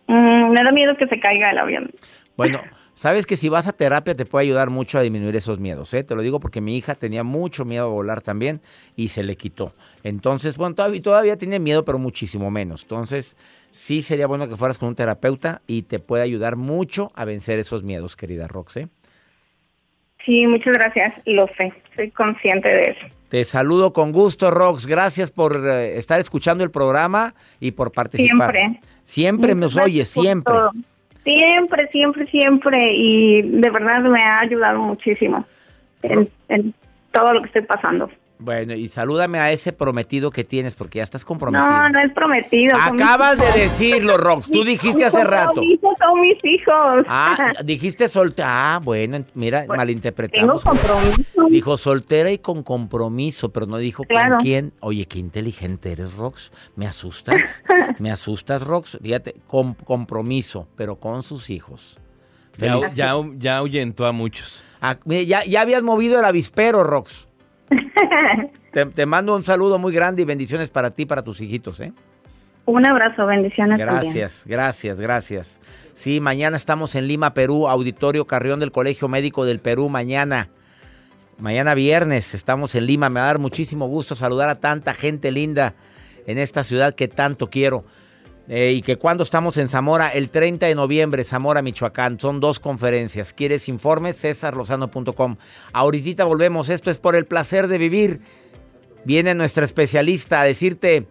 Mm, 0.06 0.50
me 0.50 0.62
da 0.62 0.70
miedo 0.72 0.96
que 0.96 1.06
se 1.06 1.18
caiga 1.18 1.50
el 1.50 1.58
avión. 1.58 1.90
Bueno, 2.36 2.60
sabes 2.96 3.26
que 3.26 3.36
si 3.36 3.48
vas 3.48 3.68
a 3.68 3.72
terapia 3.72 4.14
te 4.14 4.24
puede 4.24 4.46
ayudar 4.46 4.70
mucho 4.70 4.98
a 4.98 5.02
disminuir 5.02 5.36
esos 5.36 5.60
miedos, 5.60 5.94
¿eh? 5.94 6.02
Te 6.02 6.16
lo 6.16 6.22
digo 6.22 6.40
porque 6.40 6.60
mi 6.60 6.76
hija 6.76 6.96
tenía 6.96 7.22
mucho 7.22 7.64
miedo 7.64 7.84
a 7.84 7.88
volar 7.88 8.22
también 8.22 8.60
y 8.96 9.08
se 9.08 9.22
le 9.22 9.36
quitó. 9.36 9.74
Entonces, 10.02 10.56
bueno, 10.56 10.74
todavía, 10.74 11.02
todavía 11.02 11.36
tiene 11.36 11.60
miedo, 11.60 11.84
pero 11.84 11.98
muchísimo 11.98 12.50
menos. 12.50 12.82
Entonces, 12.82 13.36
sí 13.70 14.02
sería 14.02 14.26
bueno 14.26 14.48
que 14.48 14.56
fueras 14.56 14.78
con 14.78 14.88
un 14.88 14.94
terapeuta 14.96 15.60
y 15.66 15.82
te 15.82 16.00
puede 16.00 16.24
ayudar 16.24 16.56
mucho 16.56 17.12
a 17.14 17.24
vencer 17.24 17.58
esos 17.58 17.84
miedos, 17.84 18.16
querida 18.16 18.48
Rox, 18.48 18.78
¿eh? 18.78 18.88
Sí, 20.24 20.44
muchas 20.46 20.72
gracias, 20.72 21.14
lo 21.26 21.46
sé, 21.56 21.72
soy 21.94 22.10
consciente 22.10 22.68
de 22.68 22.82
eso. 22.82 23.06
Te 23.28 23.44
saludo 23.44 23.92
con 23.92 24.10
gusto, 24.10 24.50
Rox. 24.50 24.86
Gracias 24.86 25.30
por 25.30 25.56
eh, 25.64 25.98
estar 25.98 26.18
escuchando 26.18 26.64
el 26.64 26.70
programa 26.70 27.34
y 27.60 27.72
por 27.72 27.92
participar. 27.92 28.52
Siempre. 28.52 28.80
Siempre 29.02 29.54
nos 29.54 29.76
oyes, 29.76 30.08
siempre. 30.08 30.52
todo. 30.52 30.72
Siempre, 31.26 31.88
siempre, 31.88 32.26
siempre. 32.28 32.94
Y 32.94 33.42
de 33.42 33.70
verdad 33.70 34.00
me 34.02 34.22
ha 34.22 34.38
ayudado 34.38 34.78
muchísimo 34.78 35.44
en, 36.02 36.72
todo 37.10 37.34
lo 37.34 37.40
que 37.40 37.48
estoy 37.48 37.62
pasando. 37.62 38.08
Bueno, 38.38 38.74
y 38.74 38.88
salúdame 38.88 39.38
a 39.38 39.50
ese 39.50 39.72
prometido 39.72 40.30
que 40.30 40.44
tienes 40.44 40.74
porque 40.74 40.98
ya 40.98 41.02
estás 41.04 41.24
comprometido. 41.24 41.66
No, 41.70 41.88
no 41.88 42.00
es 42.00 42.12
prometido. 42.12 42.76
mis 42.76 42.92
Acabas 43.02 43.38
de 43.38 43.44
hijos. 43.46 43.54
decirlo, 43.56 44.16
Rox. 44.18 44.50
Tú 44.50 44.62
dijiste 44.62 45.06
hace 45.06 45.18
Mis 45.20 45.26
rato. 45.26 45.54
compromisos 45.54 45.90
Son 45.98 46.20
mis 46.20 46.44
hijos. 46.44 47.06
Ah, 47.08 47.36
dijiste 47.64 48.08
soltera. 48.08 48.74
Ah, 48.74 48.80
bueno, 48.82 49.24
mira, 49.34 49.62
Tengo 49.62 49.74
malinterpretamos. 49.76 50.62
compromiso. 50.62 51.46
Dijo 51.48 51.76
soltera 51.78 52.30
y 52.30 52.38
con 52.38 52.62
compromiso, 52.62 53.50
pero 53.52 53.64
no 53.66 53.78
dijo 53.78 54.04
Claro. 54.04 54.36
con 54.36 54.44
quién. 54.44 54.72
Oye, 54.80 55.06
qué 55.06 55.18
inteligente 55.18 55.92
eres, 55.92 56.14
Rox. 56.14 56.52
Me 56.74 56.86
asustas. 56.86 57.64
Me 57.98 58.10
asustas, 58.10 58.62
Rox. 58.62 58.98
Fíjate, 59.02 59.34
con 59.46 59.72
compromiso, 59.74 60.68
pero 60.76 60.96
con 60.96 61.22
sus 61.22 61.48
hijos. 61.48 61.98
Ya, 62.58 62.78
ya, 62.94 63.14
ya 63.38 63.56
ahuyentó 63.58 64.06
a 64.06 64.12
muchos. 64.12 64.62
Ah, 64.80 64.98
ya, 65.06 65.42
ya 65.44 65.60
habías 65.62 65.82
movido 65.82 66.18
el 66.18 66.24
avispero, 66.26 66.84
Rox. 66.84 67.28
Te, 68.72 68.86
te 68.86 69.06
mando 69.06 69.34
un 69.34 69.42
saludo 69.42 69.78
muy 69.78 69.92
grande 69.92 70.22
y 70.22 70.24
bendiciones 70.24 70.70
para 70.70 70.90
ti 70.90 71.02
y 71.02 71.06
para 71.06 71.22
tus 71.22 71.40
hijitos, 71.40 71.80
¿eh? 71.80 71.92
Un 72.66 72.84
abrazo, 72.84 73.26
bendiciones. 73.26 73.78
también. 73.78 74.12
Gracias, 74.12 74.42
gracias, 74.44 75.00
gracias. 75.00 75.60
Sí, 75.94 76.20
mañana 76.20 76.56
estamos 76.56 76.96
en 76.96 77.06
Lima, 77.06 77.32
Perú, 77.32 77.68
Auditorio 77.68 78.26
Carrión 78.26 78.58
del 78.58 78.72
Colegio 78.72 79.06
Médico 79.08 79.44
del 79.44 79.60
Perú, 79.60 79.88
mañana. 79.88 80.48
Mañana 81.38 81.74
viernes 81.74 82.34
estamos 82.34 82.74
en 82.74 82.86
Lima. 82.86 83.08
Me 83.08 83.20
va 83.20 83.26
a 83.26 83.28
dar 83.28 83.38
muchísimo 83.38 83.86
gusto 83.86 84.16
saludar 84.16 84.48
a 84.48 84.56
tanta 84.56 84.94
gente 84.94 85.30
linda 85.30 85.74
en 86.26 86.38
esta 86.38 86.64
ciudad 86.64 86.94
que 86.94 87.06
tanto 87.06 87.50
quiero. 87.50 87.84
Eh, 88.48 88.72
y 88.72 88.82
que 88.82 88.96
cuando 88.96 89.24
estamos 89.24 89.56
en 89.56 89.68
Zamora, 89.68 90.08
el 90.08 90.30
30 90.30 90.66
de 90.66 90.74
noviembre, 90.74 91.24
Zamora, 91.24 91.62
Michoacán, 91.62 92.20
son 92.20 92.38
dos 92.40 92.60
conferencias. 92.60 93.32
¿Quieres 93.32 93.68
informes? 93.68 94.20
cesarlozano.com. 94.20 95.36
Ahorita 95.72 96.24
volvemos. 96.24 96.68
Esto 96.68 96.90
es 96.90 96.98
por 96.98 97.16
el 97.16 97.26
placer 97.26 97.66
de 97.66 97.78
vivir. 97.78 98.20
Viene 99.04 99.34
nuestra 99.34 99.64
especialista 99.64 100.40
a 100.40 100.44
decirte, 100.44 101.06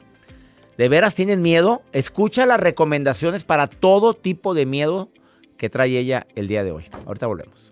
¿de 0.78 0.90
veras 0.90 1.16
tienes 1.16 1.38
miedo? 1.38 1.84
Escucha 1.92 2.46
las 2.46 2.60
recomendaciones 2.60 3.44
para 3.44 3.68
todo 3.68 4.14
tipo 4.14 4.54
de 4.54 4.66
miedo 4.66 5.10
que 5.58 5.70
trae 5.70 5.98
ella 5.98 6.28
el 6.36 6.48
día 6.48 6.64
de 6.64 6.72
hoy. 6.72 6.86
Ahorita 7.06 7.28
volvemos. 7.28 7.72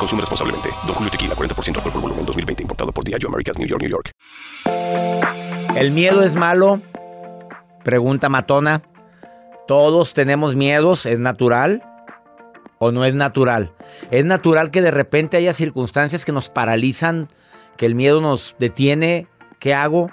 Consume 0.00 0.22
responsablemente. 0.22 0.70
Don 0.86 0.94
Julio 0.94 1.10
Tequila, 1.10 1.34
40% 1.34 1.76
alcohol 1.76 1.92
por 1.92 2.00
volumen, 2.00 2.24
2020. 2.24 2.62
Importado 2.62 2.90
por 2.90 3.04
Diageo 3.04 3.28
Americas, 3.28 3.58
New 3.58 3.68
York, 3.68 3.82
New 3.82 3.90
York. 3.90 4.12
¿El 5.76 5.90
miedo 5.90 6.22
es 6.22 6.36
malo? 6.36 6.80
Pregunta 7.84 8.30
Matona. 8.30 8.80
¿Todos 9.68 10.14
tenemos 10.14 10.56
miedos? 10.56 11.04
¿Es 11.04 11.20
natural? 11.20 11.82
¿O 12.78 12.92
no 12.92 13.04
es 13.04 13.14
natural? 13.14 13.74
¿Es 14.10 14.24
natural 14.24 14.70
que 14.70 14.80
de 14.80 14.90
repente 14.90 15.36
haya 15.36 15.52
circunstancias 15.52 16.24
que 16.24 16.32
nos 16.32 16.48
paralizan, 16.48 17.28
que 17.76 17.84
el 17.84 17.94
miedo 17.94 18.22
nos 18.22 18.56
detiene? 18.58 19.26
¿Qué 19.58 19.74
hago? 19.74 20.10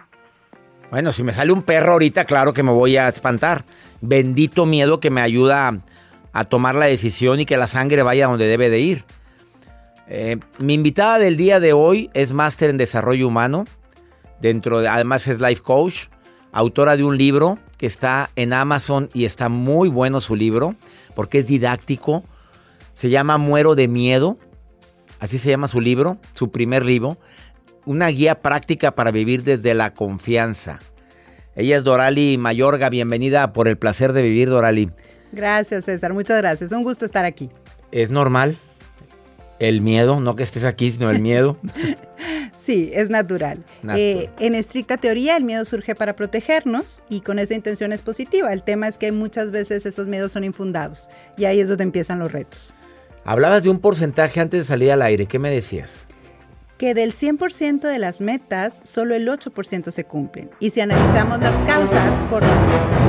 Bueno, 0.91 1.13
si 1.13 1.23
me 1.23 1.31
sale 1.31 1.53
un 1.53 1.63
perro 1.63 1.93
ahorita, 1.93 2.25
claro 2.25 2.53
que 2.53 2.61
me 2.61 2.71
voy 2.71 2.97
a 2.97 3.07
espantar. 3.07 3.63
Bendito 4.01 4.65
miedo 4.65 4.99
que 4.99 5.11
me 5.11 5.21
ayuda 5.21 5.69
a, 5.69 5.79
a 6.33 6.43
tomar 6.43 6.75
la 6.75 6.87
decisión 6.87 7.39
y 7.39 7.45
que 7.45 7.55
la 7.55 7.67
sangre 7.67 8.03
vaya 8.03 8.27
donde 8.27 8.47
debe 8.47 8.69
de 8.69 8.79
ir. 8.79 9.05
Eh, 10.09 10.37
mi 10.59 10.73
invitada 10.73 11.19
del 11.19 11.35
día 11.35 11.59
de 11.59 11.73
hoy 11.73 12.09
es 12.13 12.31
máster 12.31 12.69
en 12.69 12.77
desarrollo 12.77 13.27
humano. 13.27 13.65
Dentro 14.39 14.79
de, 14.79 14.87
además 14.87 15.27
es 15.27 15.41
life 15.41 15.61
coach, 15.61 16.05
autora 16.51 16.95
de 16.95 17.03
un 17.03 17.17
libro 17.17 17.59
que 17.77 17.87
está 17.87 18.29
en 18.35 18.53
Amazon 18.53 19.09
y 19.13 19.25
está 19.25 19.49
muy 19.49 19.89
bueno 19.89 20.19
su 20.19 20.35
libro 20.35 20.75
porque 21.15 21.39
es 21.39 21.47
didáctico. 21.47 22.23
Se 22.93 23.09
llama 23.09 23.37
Muero 23.37 23.75
de 23.75 23.87
Miedo. 23.87 24.37
Así 25.19 25.37
se 25.37 25.49
llama 25.49 25.67
su 25.67 25.81
libro, 25.81 26.19
su 26.35 26.51
primer 26.51 26.85
libro. 26.85 27.17
Una 27.85 28.07
guía 28.07 28.41
práctica 28.41 28.91
para 28.93 29.11
vivir 29.11 29.43
desde 29.43 29.73
la 29.73 29.93
confianza. 29.93 30.79
Ella 31.55 31.77
es 31.77 31.83
Dorali 31.83 32.37
Mayorga. 32.37 32.89
Bienvenida 32.89 33.51
por 33.53 33.67
el 33.67 33.77
placer 33.77 34.13
de 34.13 34.21
vivir, 34.21 34.49
Dorali. 34.49 34.91
Gracias, 35.31 35.85
César. 35.85 36.13
Muchas 36.13 36.37
gracias. 36.37 36.71
Un 36.71 36.83
gusto 36.83 37.05
estar 37.05 37.25
aquí. 37.25 37.49
¿Es 37.91 38.11
normal 38.11 38.57
el 39.59 39.81
miedo? 39.81 40.19
No 40.19 40.35
que 40.35 40.43
estés 40.43 40.65
aquí, 40.65 40.91
sino 40.91 41.09
el 41.09 41.21
miedo. 41.21 41.57
Sí, 42.55 42.89
es 42.93 43.11
natural. 43.11 43.63
Natural. 43.83 43.99
Eh, 43.99 44.29
en 44.39 44.55
estricta 44.55 44.97
teoría, 44.97 45.37
el 45.37 45.43
miedo 45.43 45.63
surge 45.63 45.93
para 45.93 46.15
protegernos 46.15 47.03
y 47.07 47.21
con 47.21 47.37
esa 47.37 47.53
intención 47.53 47.93
es 47.93 48.01
positiva. 48.01 48.51
El 48.51 48.63
tema 48.63 48.87
es 48.87 48.97
que 48.97 49.11
muchas 49.11 49.51
veces 49.51 49.85
esos 49.85 50.07
miedos 50.07 50.31
son 50.31 50.43
infundados 50.43 51.07
y 51.37 51.45
ahí 51.45 51.59
es 51.59 51.69
donde 51.69 51.83
empiezan 51.83 52.17
los 52.17 52.31
retos. 52.31 52.75
Hablabas 53.25 53.63
de 53.63 53.69
un 53.69 53.79
porcentaje 53.79 54.39
antes 54.39 54.61
de 54.61 54.63
salir 54.63 54.91
al 54.91 55.03
aire. 55.03 55.27
¿Qué 55.27 55.37
me 55.37 55.51
decías? 55.51 56.07
Que 56.77 56.93
del 56.93 57.11
100% 57.11 57.79
de 57.89 57.97
las 57.97 58.21
metas, 58.21 58.81
solo 58.83 59.15
el 59.15 59.27
8% 59.27 59.89
se 59.89 60.03
cumplen. 60.03 60.51
Y 60.59 60.69
si 60.69 60.79
analizamos 60.79 61.39
las 61.39 61.57
causas 61.61 62.19
por, 62.29 62.43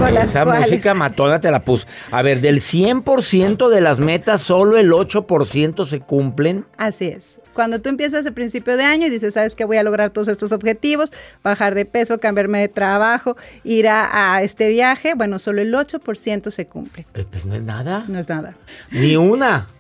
por 0.01 0.11
las 0.11 0.31
Esa 0.31 0.45
cuales... 0.45 0.71
música 0.71 0.95
matona 0.95 1.39
te 1.39 1.51
la 1.51 1.63
puse. 1.63 1.87
A 2.11 2.23
ver, 2.23 2.41
del 2.41 2.61
100% 2.61 3.69
de 3.69 3.81
las 3.83 4.01
metas, 4.01 4.41
solo 4.41 4.79
el 4.79 4.91
8% 4.91 5.85
se 5.85 6.01
cumplen. 6.01 6.65
Así 6.79 7.09
es. 7.09 7.43
Cuando 7.53 7.81
tú 7.83 7.91
empiezas 7.91 8.25
el 8.25 8.33
principio 8.33 8.79
de 8.79 8.85
año 8.85 9.07
y 9.07 9.11
dices, 9.11 9.35
sabes 9.35 9.55
que 9.55 9.65
voy 9.67 9.77
a 9.77 9.83
lograr 9.83 10.11
todos 10.11 10.29
estos 10.29 10.53
objetivos, 10.53 11.13
bajar 11.43 11.75
de 11.75 11.85
peso, 11.85 12.19
cambiarme 12.21 12.61
de 12.61 12.69
trabajo, 12.69 13.37
ir 13.65 13.87
a, 13.89 14.35
a 14.37 14.43
este 14.43 14.71
viaje, 14.71 15.13
bueno, 15.15 15.39
solo 15.39 15.61
el 15.61 15.75
8% 15.75 16.51
se 16.51 16.67
cumple. 16.67 17.07
Eh, 17.13 17.27
Pues 17.31 17.45
no 17.45 17.55
es 17.55 17.63
nada. 17.63 18.05
No 18.09 18.19
es 18.19 18.31
nada. 18.31 18.55
Ni 18.91 19.17
una. 19.17 19.67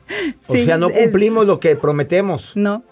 O 0.48 0.54
Sí, 0.54 0.64
sea, 0.64 0.78
no 0.78 0.88
es- 0.88 1.04
cumplimos 1.04 1.46
lo 1.46 1.60
que 1.60 1.76
prometemos. 1.76 2.52
No, 2.54 2.82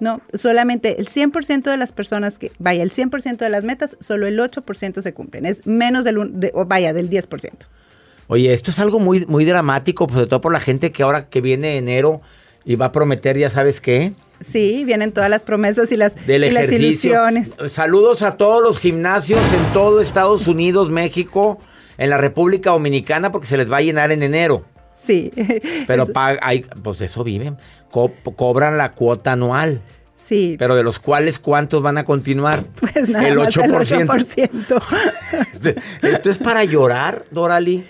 no, 0.00 0.20
solamente 0.34 0.98
el 1.00 1.06
100% 1.06 1.62
de 1.70 1.76
las 1.76 1.92
personas 1.92 2.38
que, 2.38 2.52
vaya, 2.58 2.82
el 2.82 2.90
100% 2.90 3.36
de 3.38 3.50
las 3.50 3.64
metas, 3.64 3.96
solo 4.00 4.26
el 4.26 4.38
8% 4.38 5.00
se 5.02 5.12
cumplen. 5.14 5.46
Es 5.46 5.66
menos 5.66 6.04
del, 6.04 6.18
un- 6.18 6.40
de- 6.40 6.50
o 6.54 6.64
vaya, 6.64 6.92
del 6.92 7.08
10%. 7.10 7.50
Oye, 8.28 8.52
esto 8.52 8.70
es 8.70 8.78
algo 8.78 8.98
muy, 9.00 9.24
muy 9.26 9.44
dramático, 9.44 10.06
sobre 10.10 10.26
todo 10.26 10.40
por 10.40 10.52
la 10.52 10.60
gente 10.60 10.92
que 10.92 11.02
ahora 11.02 11.28
que 11.28 11.40
viene 11.40 11.76
enero 11.78 12.20
y 12.64 12.76
va 12.76 12.86
a 12.86 12.92
prometer, 12.92 13.38
ya 13.38 13.50
sabes 13.50 13.80
qué, 13.80 14.12
Sí, 14.40 14.84
vienen 14.84 15.10
todas 15.10 15.28
las 15.28 15.42
promesas 15.42 15.90
y 15.90 15.96
las, 15.96 16.14
del 16.26 16.44
y 16.44 16.50
las 16.52 16.70
ilusiones. 16.70 17.56
Saludos 17.66 18.22
a 18.22 18.36
todos 18.36 18.62
los 18.62 18.78
gimnasios 18.78 19.40
en 19.52 19.72
todo 19.72 20.00
Estados 20.00 20.46
Unidos, 20.46 20.90
México, 20.90 21.58
en 21.96 22.10
la 22.10 22.18
República 22.18 22.70
Dominicana, 22.70 23.32
porque 23.32 23.48
se 23.48 23.56
les 23.56 23.68
va 23.72 23.78
a 23.78 23.80
llenar 23.80 24.12
en 24.12 24.22
enero. 24.22 24.64
Sí. 24.98 25.30
Pero 25.86 26.02
Eso- 26.02 26.12
hay- 26.42 26.66
pues 26.82 26.98
de 26.98 27.06
eso 27.06 27.22
viven. 27.24 27.56
Co- 27.90 28.12
cobran 28.36 28.76
la 28.76 28.92
cuota 28.92 29.32
anual. 29.32 29.80
sí, 30.14 30.56
Pero 30.58 30.74
de 30.74 30.82
los 30.82 30.98
cuales, 30.98 31.38
¿cuántos 31.38 31.80
van 31.82 31.96
a 31.98 32.04
continuar? 32.04 32.64
pues 32.80 33.08
nada 33.08 33.28
el 33.28 33.36
más 33.38 33.56
8%. 33.56 33.64
el 33.64 34.08
8%. 34.08 34.82
Esto, 35.52 35.70
esto 36.02 36.30
es 36.30 36.38
para 36.38 36.64
llorar, 36.64 37.24
Dorali. 37.30 37.84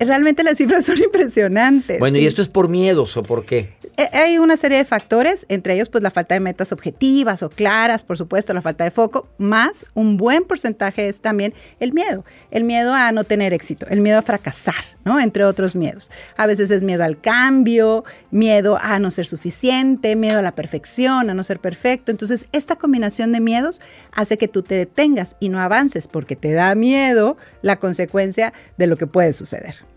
Realmente 0.00 0.42
las 0.42 0.56
cifras 0.56 0.84
son 0.86 0.98
impresionantes. 0.98 1.98
Bueno, 1.98 2.16
sí. 2.16 2.22
¿y 2.22 2.26
esto 2.26 2.42
es 2.42 2.48
por 2.48 2.68
miedos 2.68 3.16
o 3.16 3.22
por 3.22 3.44
qué? 3.44 3.74
Eh, 3.96 4.08
Hay 4.12 4.38
una 4.38 4.56
serie 4.56 4.78
de 4.78 4.84
factores, 4.86 5.44
entre 5.50 5.74
ellos 5.74 5.90
pues 5.90 6.02
la 6.02 6.10
falta 6.10 6.34
de 6.34 6.40
metas 6.40 6.72
objetivas 6.72 7.42
o 7.42 7.50
claras, 7.50 8.02
por 8.02 8.16
supuesto, 8.16 8.54
la 8.54 8.62
falta 8.62 8.84
de 8.84 8.90
foco, 8.90 9.28
más 9.36 9.84
un 9.94 10.16
buen 10.16 10.44
porcentaje 10.44 11.06
es 11.06 11.20
también 11.20 11.52
el 11.80 11.92
miedo, 11.92 12.24
el 12.50 12.64
miedo 12.64 12.94
a 12.94 13.12
no 13.12 13.24
tener 13.24 13.52
éxito, 13.52 13.86
el 13.90 14.00
miedo 14.00 14.18
a 14.18 14.22
fracasar, 14.22 14.74
¿no? 15.04 15.20
Entre 15.20 15.44
otros 15.44 15.74
miedos. 15.74 16.10
A 16.38 16.46
veces 16.46 16.70
es 16.70 16.82
miedo 16.82 17.04
al 17.04 17.20
cambio, 17.20 18.04
miedo 18.30 18.78
a 18.80 18.98
no 18.98 19.10
ser 19.10 19.26
suficiente, 19.26 20.16
miedo 20.16 20.38
a 20.38 20.42
la 20.42 20.54
perfección, 20.54 21.28
a 21.28 21.34
no 21.34 21.42
ser 21.42 21.60
perfecto. 21.60 22.10
Entonces, 22.10 22.46
esta 22.52 22.76
combinación 22.76 23.32
de 23.32 23.40
miedos 23.40 23.82
hace 24.12 24.38
que 24.38 24.48
tú 24.48 24.62
te 24.62 24.76
detengas 24.76 25.36
y 25.40 25.50
no 25.50 25.60
avances 25.60 26.08
porque 26.08 26.36
te 26.36 26.52
da 26.52 26.74
miedo 26.74 27.36
la 27.60 27.78
consecuencia 27.78 28.54
de 28.78 28.86
lo 28.86 28.96
que 28.96 29.06
puede 29.06 29.32
suceder. 29.34 29.89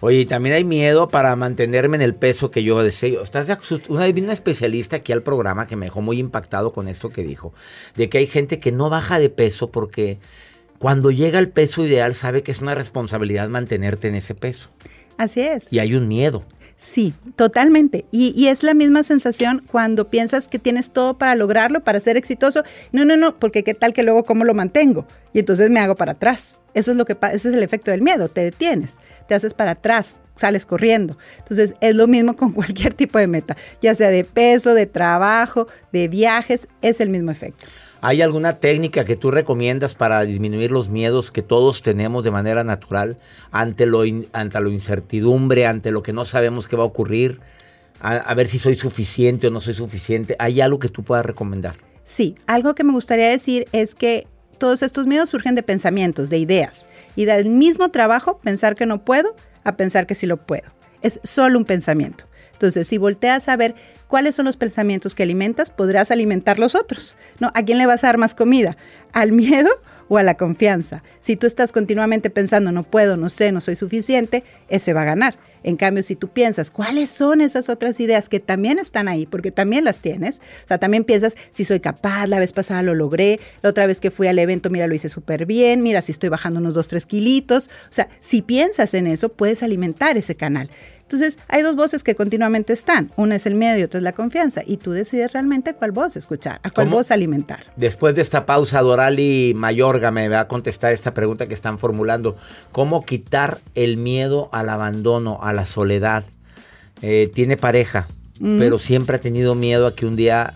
Oye, 0.00 0.26
también 0.26 0.54
hay 0.54 0.64
miedo 0.64 1.08
para 1.08 1.34
mantenerme 1.34 1.96
en 1.96 2.02
el 2.02 2.14
peso 2.14 2.50
que 2.50 2.62
yo 2.62 2.82
deseo. 2.82 3.22
Estás 3.22 3.48
una, 3.88 4.06
una 4.06 4.32
especialista 4.32 4.96
aquí 4.96 5.12
al 5.12 5.22
programa 5.22 5.66
que 5.66 5.76
me 5.76 5.86
dejó 5.86 6.02
muy 6.02 6.18
impactado 6.18 6.72
con 6.72 6.88
esto 6.88 7.10
que 7.10 7.24
dijo, 7.24 7.52
de 7.96 8.08
que 8.08 8.18
hay 8.18 8.26
gente 8.26 8.60
que 8.60 8.70
no 8.72 8.90
baja 8.90 9.18
de 9.18 9.30
peso 9.30 9.70
porque 9.70 10.18
cuando 10.78 11.10
llega 11.10 11.38
al 11.38 11.48
peso 11.48 11.84
ideal 11.84 12.14
sabe 12.14 12.42
que 12.42 12.52
es 12.52 12.60
una 12.60 12.74
responsabilidad 12.74 13.48
mantenerte 13.48 14.08
en 14.08 14.14
ese 14.14 14.34
peso. 14.34 14.68
Así 15.16 15.40
es. 15.40 15.66
Y 15.72 15.80
hay 15.80 15.94
un 15.94 16.06
miedo. 16.06 16.44
Sí, 16.80 17.12
totalmente. 17.34 18.04
Y, 18.12 18.32
y 18.36 18.46
es 18.46 18.62
la 18.62 18.72
misma 18.72 19.02
sensación 19.02 19.64
cuando 19.68 20.10
piensas 20.10 20.46
que 20.46 20.60
tienes 20.60 20.92
todo 20.92 21.18
para 21.18 21.34
lograrlo, 21.34 21.82
para 21.82 21.98
ser 21.98 22.16
exitoso. 22.16 22.62
No, 22.92 23.04
no, 23.04 23.16
no, 23.16 23.34
porque 23.34 23.64
qué 23.64 23.74
tal 23.74 23.92
que 23.92 24.04
luego 24.04 24.22
cómo 24.22 24.44
lo 24.44 24.54
mantengo. 24.54 25.04
Y 25.32 25.40
entonces 25.40 25.70
me 25.70 25.80
hago 25.80 25.96
para 25.96 26.12
atrás. 26.12 26.56
Eso 26.74 26.92
es 26.92 26.96
lo 26.96 27.04
que 27.04 27.16
ese 27.32 27.48
es 27.48 27.54
el 27.56 27.64
efecto 27.64 27.90
del 27.90 28.02
miedo. 28.02 28.28
Te 28.28 28.42
detienes, 28.42 28.98
te 29.26 29.34
haces 29.34 29.54
para 29.54 29.72
atrás, 29.72 30.20
sales 30.36 30.66
corriendo. 30.66 31.18
Entonces 31.38 31.74
es 31.80 31.96
lo 31.96 32.06
mismo 32.06 32.36
con 32.36 32.52
cualquier 32.54 32.94
tipo 32.94 33.18
de 33.18 33.26
meta, 33.26 33.56
ya 33.82 33.96
sea 33.96 34.10
de 34.10 34.22
peso, 34.22 34.72
de 34.72 34.86
trabajo, 34.86 35.66
de 35.92 36.06
viajes, 36.06 36.68
es 36.80 37.00
el 37.00 37.08
mismo 37.08 37.32
efecto. 37.32 37.66
¿Hay 38.00 38.22
alguna 38.22 38.54
técnica 38.54 39.04
que 39.04 39.16
tú 39.16 39.30
recomiendas 39.30 39.94
para 39.94 40.24
disminuir 40.24 40.70
los 40.70 40.88
miedos 40.88 41.30
que 41.30 41.42
todos 41.42 41.82
tenemos 41.82 42.22
de 42.22 42.30
manera 42.30 42.62
natural 42.62 43.16
ante 43.50 43.86
lo, 43.86 44.02
ante 44.32 44.58
incertidumbre, 44.70 45.66
ante 45.66 45.90
lo 45.90 46.02
que 46.02 46.12
no 46.12 46.24
sabemos 46.24 46.68
qué 46.68 46.76
va 46.76 46.84
a 46.84 46.86
ocurrir? 46.86 47.40
A, 48.00 48.12
a 48.12 48.34
ver 48.34 48.46
si 48.46 48.58
soy 48.58 48.76
suficiente 48.76 49.48
o 49.48 49.50
no 49.50 49.60
soy 49.60 49.74
suficiente. 49.74 50.36
¿Hay 50.38 50.60
algo 50.60 50.78
que 50.78 50.88
tú 50.88 51.02
puedas 51.02 51.26
recomendar? 51.26 51.74
Sí, 52.04 52.36
algo 52.46 52.74
que 52.74 52.84
me 52.84 52.92
gustaría 52.92 53.28
decir 53.28 53.66
es 53.72 53.96
que 53.96 54.28
todos 54.58 54.82
estos 54.82 55.06
miedos 55.06 55.30
surgen 55.30 55.54
de 55.54 55.62
pensamientos, 55.62 56.30
de 56.30 56.38
ideas. 56.38 56.86
Y 57.16 57.24
da 57.24 57.36
el 57.36 57.48
mismo 57.48 57.90
trabajo 57.90 58.38
pensar 58.38 58.76
que 58.76 58.86
no 58.86 59.04
puedo 59.04 59.34
a 59.64 59.76
pensar 59.76 60.06
que 60.06 60.14
sí 60.14 60.26
lo 60.26 60.36
puedo. 60.36 60.64
Es 61.02 61.20
solo 61.24 61.58
un 61.58 61.64
pensamiento. 61.64 62.24
Entonces, 62.58 62.88
si 62.88 62.98
volteas 62.98 63.48
a 63.48 63.56
ver 63.56 63.76
cuáles 64.08 64.34
son 64.34 64.46
los 64.46 64.56
pensamientos 64.56 65.14
que 65.14 65.22
alimentas, 65.22 65.70
podrás 65.70 66.10
alimentar 66.10 66.58
los 66.58 66.74
otros. 66.74 67.14
¿No? 67.38 67.52
¿A 67.54 67.62
quién 67.62 67.78
le 67.78 67.86
vas 67.86 68.02
a 68.02 68.08
dar 68.08 68.18
más 68.18 68.34
comida? 68.34 68.76
¿Al 69.12 69.30
miedo 69.30 69.70
o 70.08 70.18
a 70.18 70.24
la 70.24 70.36
confianza? 70.36 71.04
Si 71.20 71.36
tú 71.36 71.46
estás 71.46 71.70
continuamente 71.70 72.30
pensando, 72.30 72.72
no 72.72 72.82
puedo, 72.82 73.16
no 73.16 73.28
sé, 73.28 73.52
no 73.52 73.60
soy 73.60 73.76
suficiente, 73.76 74.42
ese 74.68 74.92
va 74.92 75.02
a 75.02 75.04
ganar. 75.04 75.36
En 75.62 75.76
cambio, 75.76 76.02
si 76.02 76.16
tú 76.16 76.28
piensas, 76.28 76.70
¿cuáles 76.70 77.10
son 77.10 77.40
esas 77.40 77.68
otras 77.68 78.00
ideas 78.00 78.28
que 78.28 78.40
también 78.40 78.78
están 78.78 79.06
ahí? 79.06 79.26
Porque 79.26 79.50
también 79.50 79.84
las 79.84 80.00
tienes. 80.00 80.40
O 80.64 80.68
sea, 80.68 80.78
también 80.78 81.04
piensas, 81.04 81.36
si 81.50 81.64
soy 81.64 81.78
capaz, 81.80 82.26
la 82.26 82.38
vez 82.38 82.52
pasada 82.52 82.82
lo 82.82 82.94
logré, 82.94 83.38
la 83.62 83.70
otra 83.70 83.86
vez 83.86 84.00
que 84.00 84.10
fui 84.10 84.26
al 84.26 84.38
evento, 84.38 84.70
mira, 84.70 84.86
lo 84.86 84.94
hice 84.94 85.08
súper 85.08 85.46
bien, 85.46 85.82
mira, 85.82 86.02
si 86.02 86.12
estoy 86.12 86.28
bajando 86.28 86.58
unos 86.60 86.74
2, 86.74 86.88
3 86.88 87.06
kilitos. 87.06 87.68
O 87.84 87.92
sea, 87.92 88.08
si 88.20 88.42
piensas 88.42 88.94
en 88.94 89.06
eso, 89.06 89.28
puedes 89.28 89.62
alimentar 89.62 90.16
ese 90.16 90.36
canal. 90.36 90.70
Entonces, 91.08 91.38
hay 91.48 91.62
dos 91.62 91.74
voces 91.74 92.04
que 92.04 92.14
continuamente 92.14 92.74
están. 92.74 93.10
Una 93.16 93.36
es 93.36 93.46
el 93.46 93.54
miedo 93.54 93.78
y 93.78 93.82
otra 93.82 93.96
es 93.96 94.04
la 94.04 94.12
confianza. 94.12 94.60
Y 94.66 94.76
tú 94.76 94.90
decides 94.90 95.32
realmente 95.32 95.72
cuál 95.72 95.90
voz 95.90 96.16
escuchar, 96.16 96.60
a 96.62 96.68
cuál 96.68 96.88
¿Cómo? 96.88 96.98
voz 96.98 97.10
alimentar. 97.10 97.60
Después 97.76 98.14
de 98.14 98.20
esta 98.20 98.44
pausa, 98.44 98.82
Dorali 98.82 99.54
Mayorga 99.56 100.10
me 100.10 100.28
va 100.28 100.40
a 100.40 100.48
contestar 100.48 100.92
esta 100.92 101.14
pregunta 101.14 101.46
que 101.46 101.54
están 101.54 101.78
formulando. 101.78 102.36
¿Cómo 102.72 103.06
quitar 103.06 103.58
el 103.74 103.96
miedo 103.96 104.50
al 104.52 104.68
abandono, 104.68 105.38
a 105.42 105.54
la 105.54 105.64
soledad? 105.64 106.24
Eh, 107.00 107.30
tiene 107.32 107.56
pareja, 107.56 108.06
pero 108.38 108.76
siempre 108.78 109.16
ha 109.16 109.20
tenido 109.20 109.54
miedo 109.54 109.86
a 109.86 109.94
que 109.94 110.04
un 110.04 110.14
día 110.14 110.52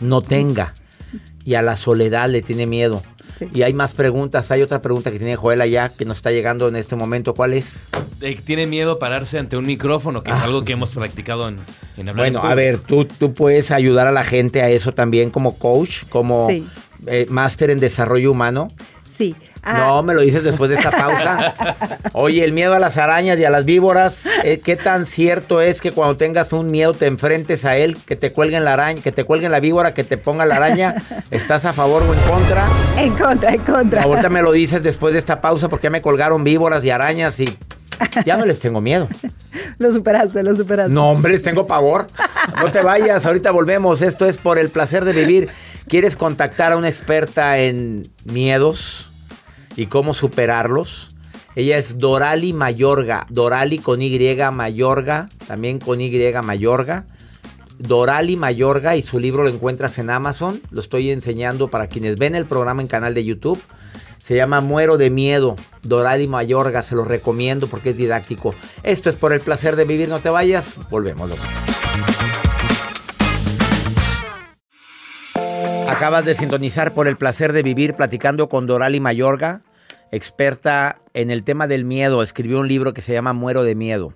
no 0.00 0.22
tenga. 0.22 0.72
Y 1.44 1.54
a 1.54 1.62
la 1.62 1.74
soledad 1.76 2.28
le 2.30 2.40
tiene 2.42 2.66
miedo. 2.66 3.02
Sí. 3.22 3.48
Y 3.52 3.62
hay 3.62 3.72
más 3.72 3.94
preguntas. 3.94 4.50
Hay 4.52 4.62
otra 4.62 4.80
pregunta 4.80 5.10
que 5.10 5.18
tiene 5.18 5.34
Joel 5.36 5.60
allá 5.60 5.88
que 5.88 6.04
nos 6.04 6.18
está 6.18 6.30
llegando 6.30 6.68
en 6.68 6.76
este 6.76 6.94
momento. 6.94 7.34
¿Cuál 7.34 7.52
es? 7.54 7.88
Eh, 8.20 8.38
Tiene 8.44 8.66
miedo 8.68 8.98
pararse 9.00 9.38
ante 9.40 9.56
un 9.56 9.66
micrófono, 9.66 10.22
que 10.22 10.30
es 10.30 10.40
algo 10.40 10.64
que 10.64 10.72
hemos 10.74 10.90
practicado 10.90 11.48
en, 11.48 11.58
en 11.96 12.08
hablar 12.08 12.26
en 12.26 12.32
Bueno, 12.34 12.48
a 12.48 12.54
ver, 12.54 12.78
tú, 12.78 13.04
tú 13.06 13.34
puedes 13.34 13.72
ayudar 13.72 14.06
a 14.06 14.12
la 14.12 14.22
gente 14.22 14.62
a 14.62 14.70
eso 14.70 14.94
también 14.94 15.30
como 15.30 15.56
coach, 15.58 16.04
como 16.08 16.46
Sí. 16.48 16.64
eh, 17.06 17.26
máster 17.28 17.70
en 17.70 17.80
desarrollo 17.80 18.30
humano. 18.30 18.68
Sí. 19.02 19.34
Ah, 19.62 19.86
No, 19.86 20.02
me 20.02 20.12
lo 20.14 20.22
dices 20.22 20.42
después 20.42 20.70
de 20.70 20.76
esta 20.76 20.90
pausa. 20.90 21.54
Oye, 22.14 22.42
el 22.42 22.52
miedo 22.52 22.74
a 22.74 22.78
las 22.80 22.96
arañas 22.98 23.38
y 23.38 23.44
a 23.44 23.50
las 23.50 23.64
víboras, 23.64 24.26
eh, 24.42 24.60
¿qué 24.62 24.76
tan 24.76 25.06
cierto 25.06 25.60
es 25.60 25.80
que 25.80 25.92
cuando 25.92 26.16
tengas 26.16 26.52
un 26.52 26.70
miedo 26.70 26.94
te 26.94 27.06
enfrentes 27.06 27.64
a 27.64 27.76
él, 27.76 27.96
que 28.04 28.16
te 28.16 28.32
cuelguen 28.32 28.64
la 28.64 28.72
araña, 28.72 29.00
que 29.02 29.12
te 29.12 29.24
cuelguen 29.24 29.52
la 29.52 29.60
víbora, 29.60 29.94
que 29.94 30.02
te 30.04 30.16
ponga 30.16 30.46
la 30.46 30.56
araña? 30.56 30.96
¿Estás 31.30 31.64
a 31.64 31.72
favor 31.72 32.02
o 32.02 32.12
en 32.12 32.20
contra? 32.20 32.66
En 32.98 33.16
contra, 33.16 33.54
en 33.54 33.60
contra. 33.60 34.02
Ahorita 34.02 34.28
me 34.30 34.42
lo 34.42 34.50
dices 34.52 34.82
después 34.82 35.12
de 35.12 35.18
esta 35.20 35.40
pausa 35.40 35.68
porque 35.68 35.84
ya 35.84 35.90
me 35.90 36.02
colgaron 36.02 36.42
víboras 36.42 36.84
y 36.84 36.90
arañas 36.90 37.38
y 37.38 37.56
ya 38.24 38.36
no 38.36 38.44
les 38.44 38.58
tengo 38.58 38.80
miedo. 38.80 39.08
Lo 39.78 39.92
superaste, 39.92 40.42
lo 40.42 40.54
superaste. 40.54 40.92
No, 40.92 41.10
hombre, 41.10 41.32
les 41.32 41.42
tengo 41.42 41.66
pavor. 41.66 42.06
No 42.62 42.70
te 42.70 42.82
vayas, 42.82 43.26
ahorita 43.26 43.50
volvemos. 43.50 44.00
Esto 44.00 44.26
es 44.26 44.38
por 44.38 44.58
el 44.58 44.70
placer 44.70 45.04
de 45.04 45.12
vivir. 45.12 45.48
¿Quieres 45.88 46.16
contactar 46.16 46.72
a 46.72 46.76
una 46.76 46.88
experta 46.88 47.58
en 47.58 48.08
miedos 48.24 49.11
y 49.76 49.86
cómo 49.86 50.14
superarlos? 50.14 51.14
Ella 51.54 51.76
es 51.76 51.98
Dorali 51.98 52.52
Mayorga. 52.52 53.26
Dorali 53.28 53.78
con 53.78 54.00
Y 54.00 54.36
Mayorga, 54.52 55.28
también 55.46 55.78
con 55.78 56.00
Y 56.00 56.32
Mayorga. 56.42 57.06
Dorali 57.78 58.36
Mayorga 58.36 58.96
y 58.96 59.02
su 59.02 59.18
libro 59.18 59.42
lo 59.42 59.50
encuentras 59.50 59.98
en 59.98 60.10
Amazon. 60.10 60.60
Lo 60.70 60.80
estoy 60.80 61.10
enseñando 61.10 61.68
para 61.68 61.88
quienes 61.88 62.16
ven 62.16 62.34
el 62.34 62.46
programa 62.46 62.80
en 62.80 62.88
canal 62.88 63.14
de 63.14 63.24
YouTube. 63.24 63.60
Se 64.18 64.36
llama 64.36 64.60
Muero 64.60 64.98
de 64.98 65.10
Miedo. 65.10 65.56
Doradi 65.82 66.28
Mayorga, 66.28 66.80
se 66.80 66.94
lo 66.94 67.04
recomiendo 67.04 67.66
porque 67.66 67.90
es 67.90 67.96
didáctico. 67.96 68.54
Esto 68.82 69.10
es 69.10 69.16
por 69.16 69.32
el 69.32 69.40
placer 69.40 69.76
de 69.76 69.84
vivir, 69.84 70.08
no 70.08 70.20
te 70.20 70.30
vayas. 70.30 70.76
Volvemos. 70.90 71.32
Acabas 75.92 76.24
de 76.24 76.34
sintonizar 76.34 76.94
por 76.94 77.06
el 77.06 77.18
placer 77.18 77.52
de 77.52 77.62
vivir 77.62 77.94
platicando 77.94 78.48
con 78.48 78.66
Dorali 78.66 78.98
Mayorga, 78.98 79.60
experta 80.10 80.98
en 81.12 81.30
el 81.30 81.44
tema 81.44 81.66
del 81.66 81.84
miedo. 81.84 82.22
Escribió 82.22 82.60
un 82.60 82.66
libro 82.66 82.94
que 82.94 83.02
se 83.02 83.12
llama 83.12 83.34
Muero 83.34 83.62
de 83.62 83.74
Miedo, 83.74 84.14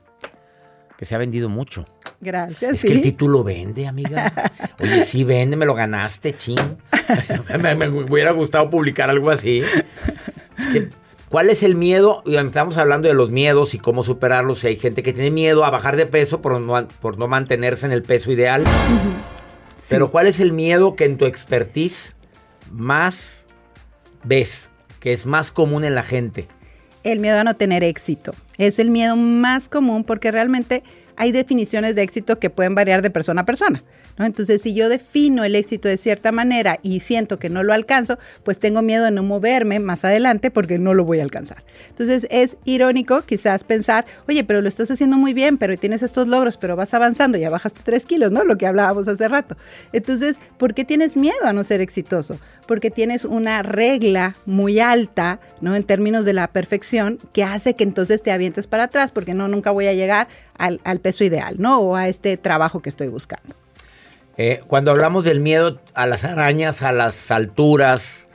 que 0.96 1.04
se 1.04 1.14
ha 1.14 1.18
vendido 1.18 1.50
mucho. 1.50 1.84
Gracias. 2.18 2.72
Es 2.72 2.82
que 2.82 2.92
el 2.96 3.02
título 3.02 3.44
vende, 3.44 3.86
amiga. 3.86 4.32
Oye, 4.80 5.04
sí 5.04 5.22
vende, 5.22 5.56
me 5.56 5.66
lo 5.66 5.74
ganaste, 5.74 6.34
ching. 6.34 6.78
me, 7.62 7.76
me 7.76 7.88
hubiera 7.88 8.30
gustado 8.30 8.70
publicar 8.70 9.10
algo 9.10 9.28
así. 9.28 9.62
Es 10.58 10.66
que, 10.72 10.88
¿cuál 11.28 11.50
es 11.50 11.62
el 11.62 11.76
miedo? 11.76 12.22
Estamos 12.24 12.78
hablando 12.78 13.06
de 13.06 13.14
los 13.14 13.30
miedos 13.30 13.74
y 13.74 13.78
cómo 13.78 14.02
superarlos. 14.02 14.60
Si 14.60 14.68
hay 14.68 14.76
gente 14.76 15.02
que 15.02 15.12
tiene 15.12 15.30
miedo 15.30 15.62
a 15.62 15.70
bajar 15.70 15.96
de 15.96 16.06
peso 16.06 16.40
por 16.40 16.58
no, 16.58 16.88
por 16.88 17.18
no 17.18 17.28
mantenerse 17.28 17.84
en 17.84 17.92
el 17.92 18.02
peso 18.02 18.32
ideal. 18.32 18.64
Pero 19.88 20.10
¿cuál 20.10 20.26
es 20.26 20.40
el 20.40 20.52
miedo 20.52 20.94
que 20.94 21.04
en 21.04 21.18
tu 21.18 21.26
expertise 21.26 22.16
más 22.70 23.46
ves? 24.24 24.70
Que 25.00 25.12
es 25.12 25.26
más 25.26 25.52
común 25.52 25.84
en 25.84 25.94
la 25.94 26.02
gente. 26.02 26.48
El 27.04 27.20
miedo 27.20 27.38
a 27.38 27.44
no 27.44 27.54
tener 27.54 27.84
éxito. 27.84 28.34
Es 28.58 28.78
el 28.78 28.90
miedo 28.90 29.16
más 29.16 29.68
común 29.68 30.02
porque 30.02 30.30
realmente 30.30 30.82
hay 31.16 31.30
definiciones 31.30 31.94
de 31.94 32.02
éxito 32.02 32.38
que 32.38 32.50
pueden 32.50 32.74
variar 32.74 33.02
de 33.02 33.10
persona 33.10 33.42
a 33.42 33.44
persona. 33.44 33.82
¿No? 34.18 34.24
Entonces, 34.24 34.62
si 34.62 34.74
yo 34.74 34.88
defino 34.88 35.44
el 35.44 35.54
éxito 35.54 35.88
de 35.88 35.96
cierta 35.96 36.32
manera 36.32 36.78
y 36.82 37.00
siento 37.00 37.38
que 37.38 37.50
no 37.50 37.62
lo 37.62 37.72
alcanzo, 37.72 38.18
pues 38.42 38.58
tengo 38.58 38.82
miedo 38.82 39.04
de 39.04 39.10
no 39.10 39.22
moverme 39.22 39.78
más 39.78 40.04
adelante 40.04 40.50
porque 40.50 40.78
no 40.78 40.94
lo 40.94 41.04
voy 41.04 41.20
a 41.20 41.22
alcanzar. 41.22 41.62
Entonces, 41.88 42.26
es 42.30 42.56
irónico 42.64 43.22
quizás 43.22 43.64
pensar, 43.64 44.04
oye, 44.28 44.44
pero 44.44 44.62
lo 44.62 44.68
estás 44.68 44.90
haciendo 44.90 45.16
muy 45.16 45.34
bien, 45.34 45.58
pero 45.58 45.76
tienes 45.76 46.02
estos 46.02 46.28
logros, 46.28 46.56
pero 46.56 46.76
vas 46.76 46.94
avanzando, 46.94 47.38
ya 47.38 47.50
bajaste 47.50 47.80
tres 47.84 48.04
kilos, 48.04 48.32
¿no? 48.32 48.44
Lo 48.44 48.56
que 48.56 48.66
hablábamos 48.66 49.08
hace 49.08 49.28
rato. 49.28 49.56
Entonces, 49.92 50.40
¿por 50.58 50.74
qué 50.74 50.84
tienes 50.84 51.16
miedo 51.16 51.44
a 51.44 51.52
no 51.52 51.64
ser 51.64 51.80
exitoso? 51.80 52.38
Porque 52.66 52.90
tienes 52.90 53.24
una 53.24 53.62
regla 53.62 54.36
muy 54.46 54.80
alta, 54.80 55.40
¿no? 55.60 55.74
En 55.76 55.84
términos 55.84 56.24
de 56.24 56.32
la 56.32 56.48
perfección, 56.48 57.18
que 57.32 57.44
hace 57.44 57.74
que 57.74 57.84
entonces 57.84 58.22
te 58.22 58.32
avientes 58.32 58.66
para 58.66 58.84
atrás, 58.84 59.10
porque 59.10 59.34
no, 59.34 59.48
nunca 59.48 59.70
voy 59.70 59.86
a 59.86 59.92
llegar 59.92 60.28
al, 60.58 60.80
al 60.84 61.00
peso 61.00 61.24
ideal, 61.24 61.56
¿no? 61.58 61.80
O 61.80 61.96
a 61.96 62.08
este 62.08 62.36
trabajo 62.36 62.80
que 62.80 62.88
estoy 62.88 63.08
buscando. 63.08 63.65
Eh, 64.38 64.60
cuando 64.66 64.90
hablamos 64.90 65.24
del 65.24 65.40
miedo 65.40 65.80
a 65.94 66.06
las 66.06 66.24
arañas, 66.24 66.82
a 66.82 66.92
las 66.92 67.30
alturas, 67.30 68.28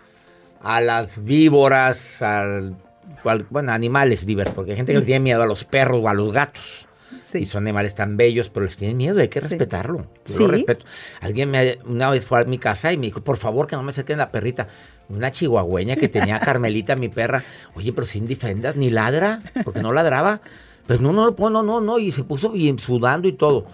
a 0.62 0.82
las 0.82 1.24
víboras, 1.24 2.22
al, 2.22 2.76
al- 3.24 3.46
bueno, 3.50 3.72
animales 3.72 4.26
vivas, 4.26 4.50
porque 4.50 4.72
hay 4.72 4.78
gente 4.78 4.94
que 4.94 5.00
le 5.00 5.06
tiene 5.06 5.20
miedo 5.20 5.44
a 5.44 5.46
los 5.46 5.64
perros 5.64 6.02
o 6.04 6.10
a 6.10 6.14
los 6.14 6.32
gatos. 6.32 6.88
Sí. 7.20 7.40
Y 7.40 7.46
son 7.46 7.64
animales 7.66 7.94
tan 7.94 8.18
bellos, 8.18 8.50
pero 8.50 8.66
les 8.66 8.78
tienen 8.78 8.98
miedo, 8.98 9.20
hay 9.20 9.28
que 9.28 9.42
Sí. 9.42 9.50
respetarlo. 9.50 10.08
Yo 10.26 10.34
Sí. 10.38 10.40
lo 10.40 10.48
respeto. 10.48 10.86
Alguien 11.20 11.52
me, 11.52 11.78
una 11.86 12.10
vez 12.10 12.26
fue 12.26 12.42
a 12.42 12.46
mi 12.46 12.58
casa 12.58 12.92
y 12.94 12.98
me 12.98 13.06
dijo, 13.08 13.22
por 13.24 13.38
favor, 13.38 13.68
que 13.68 13.76
no 13.76 13.84
me 13.84 13.92
acerquen 13.92 14.18
la 14.18 14.32
perrita. 14.32 14.68
Una 15.08 15.30
chihuahueña 15.30 15.98
que 15.98 16.08
tenía 16.10 16.38
a 16.38 16.40
Carmelita, 16.40 16.96
mi 16.96 17.10
perra. 17.10 17.44
Oye, 17.76 17.94
pero 17.94 18.08
sin 18.08 18.28
defendas, 18.28 18.76
ni 18.76 18.90
ladra, 18.90 19.44
porque 19.64 19.82
no 19.84 19.94
ladraba. 19.94 20.42
Pues 20.88 21.00
no, 21.00 21.12
no, 21.14 21.30
no, 21.38 21.50
no, 21.52 21.62
no, 21.62 21.80
no, 21.82 22.00
y 22.00 22.12
se 22.12 22.24
puso 22.24 22.50
bien 22.52 22.80
sudando 22.80 23.28
y 23.28 23.34
todo. 23.34 23.68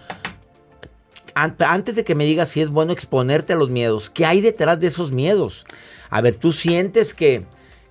An- 1.42 1.56
Antes 1.60 1.94
de 1.94 2.04
que 2.04 2.14
me 2.14 2.24
digas 2.24 2.48
si 2.48 2.60
es 2.60 2.70
bueno 2.70 2.92
exponerte 2.92 3.52
a 3.52 3.56
los 3.56 3.70
miedos, 3.70 4.10
¿qué 4.10 4.24
hay 4.26 4.40
detrás 4.40 4.80
de 4.80 4.86
esos 4.88 5.12
miedos? 5.12 5.64
A 6.10 6.20
ver, 6.20 6.36
tú 6.36 6.52
sientes 6.52 7.14
que, 7.14 7.44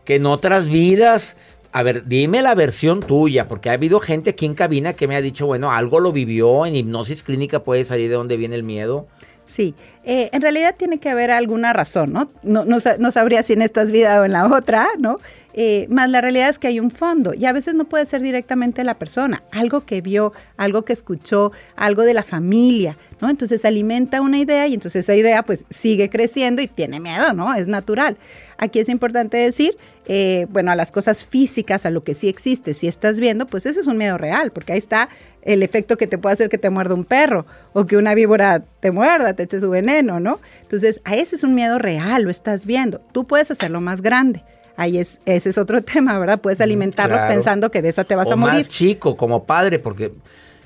que 0.05 0.15
en 0.15 0.25
otras 0.25 0.67
vidas, 0.67 1.37
a 1.71 1.83
ver, 1.83 2.05
dime 2.05 2.41
la 2.41 2.55
versión 2.55 2.99
tuya, 3.01 3.47
porque 3.47 3.69
ha 3.69 3.73
habido 3.73 3.99
gente 3.99 4.31
aquí 4.31 4.45
en 4.45 4.55
cabina 4.55 4.93
que 4.93 5.07
me 5.07 5.15
ha 5.15 5.21
dicho, 5.21 5.45
bueno, 5.45 5.71
algo 5.71 5.99
lo 5.99 6.11
vivió, 6.11 6.65
en 6.65 6.75
hipnosis 6.75 7.23
clínica 7.23 7.63
puede 7.63 7.83
salir 7.83 8.09
de 8.09 8.15
dónde 8.15 8.37
viene 8.37 8.55
el 8.55 8.63
miedo. 8.63 9.07
Sí, 9.45 9.75
eh, 10.09 10.29
en 10.31 10.41
realidad 10.41 10.73
tiene 10.77 10.99
que 10.99 11.09
haber 11.09 11.31
alguna 11.31 11.73
razón, 11.73 12.13
¿no? 12.13 12.31
No, 12.41 12.63
no, 12.63 12.77
no 12.97 13.11
sabría 13.11 13.43
si 13.43 13.51
en 13.51 13.61
esta 13.61 13.83
vida 13.83 14.21
o 14.21 14.23
en 14.23 14.31
la 14.31 14.45
otra, 14.45 14.87
¿no? 14.97 15.17
Eh, 15.59 15.85
más 15.89 16.09
la 16.09 16.21
realidad 16.21 16.47
es 16.49 16.59
que 16.59 16.67
hay 16.67 16.79
un 16.79 16.91
fondo 16.91 17.33
y 17.33 17.43
a 17.43 17.51
veces 17.51 17.73
no 17.73 17.83
puede 17.85 18.05
ser 18.05 18.21
directamente 18.21 18.85
la 18.85 18.93
persona, 18.93 19.43
algo 19.51 19.81
que 19.81 20.01
vio, 20.01 20.31
algo 20.55 20.85
que 20.85 20.93
escuchó, 20.93 21.51
algo 21.75 22.03
de 22.03 22.13
la 22.13 22.23
familia, 22.23 22.95
¿no? 23.19 23.29
Entonces 23.29 23.65
alimenta 23.65 24.21
una 24.21 24.37
idea 24.37 24.67
y 24.67 24.75
entonces 24.75 25.03
esa 25.03 25.15
idea 25.15 25.43
pues 25.43 25.65
sigue 25.69 26.09
creciendo 26.09 26.61
y 26.61 26.67
tiene 26.67 26.99
miedo, 26.99 27.33
¿no? 27.33 27.53
Es 27.53 27.67
natural. 27.67 28.17
Aquí 28.59 28.79
es 28.79 28.89
importante 28.89 29.37
decir, 29.37 29.77
eh, 30.05 30.47
bueno, 30.49 30.71
a 30.71 30.75
las 30.75 30.91
cosas 30.91 31.25
físicas, 31.25 31.85
a 31.85 31.89
lo 31.89 32.03
que 32.03 32.13
sí 32.13 32.27
existe, 32.29 32.73
si 32.73 32.87
estás 32.87 33.19
viendo, 33.19 33.47
pues 33.47 33.65
ese 33.65 33.81
es 33.81 33.87
un 33.87 33.97
miedo 33.97 34.17
real, 34.17 34.51
porque 34.51 34.73
ahí 34.73 34.79
está 34.79 35.09
el 35.41 35.63
efecto 35.63 35.97
que 35.97 36.07
te 36.07 36.17
puede 36.17 36.33
hacer 36.33 36.49
que 36.49 36.57
te 36.57 36.69
muerda 36.69 36.93
un 36.93 37.05
perro 37.05 37.45
o 37.73 37.85
que 37.85 37.97
una 37.97 38.13
víbora 38.13 38.63
te 38.79 38.91
muerda, 38.91 39.33
te 39.33 39.43
eche 39.43 39.59
su 39.59 39.69
veneno, 39.69 39.96
¿no? 40.03 40.39
Entonces, 40.61 41.01
a 41.03 41.15
ese 41.15 41.35
es 41.35 41.43
un 41.43 41.55
miedo 41.55 41.77
real, 41.79 42.23
lo 42.23 42.29
estás 42.29 42.65
viendo. 42.65 42.99
Tú 43.11 43.25
puedes 43.27 43.51
hacerlo 43.51 43.81
más 43.81 44.01
grande. 44.01 44.43
Ahí 44.75 44.97
es, 44.99 45.21
ese 45.25 45.49
es 45.49 45.57
otro 45.57 45.81
tema, 45.83 46.17
¿verdad? 46.19 46.39
Puedes 46.39 46.61
alimentarlo 46.61 47.15
claro. 47.15 47.33
pensando 47.33 47.71
que 47.71 47.81
de 47.81 47.89
esa 47.89 48.03
te 48.03 48.15
vas 48.15 48.29
o 48.29 48.33
a 48.33 48.35
morir. 48.35 48.59
más 48.59 48.67
chico, 48.67 49.17
como 49.17 49.45
padre, 49.45 49.79
porque 49.79 50.13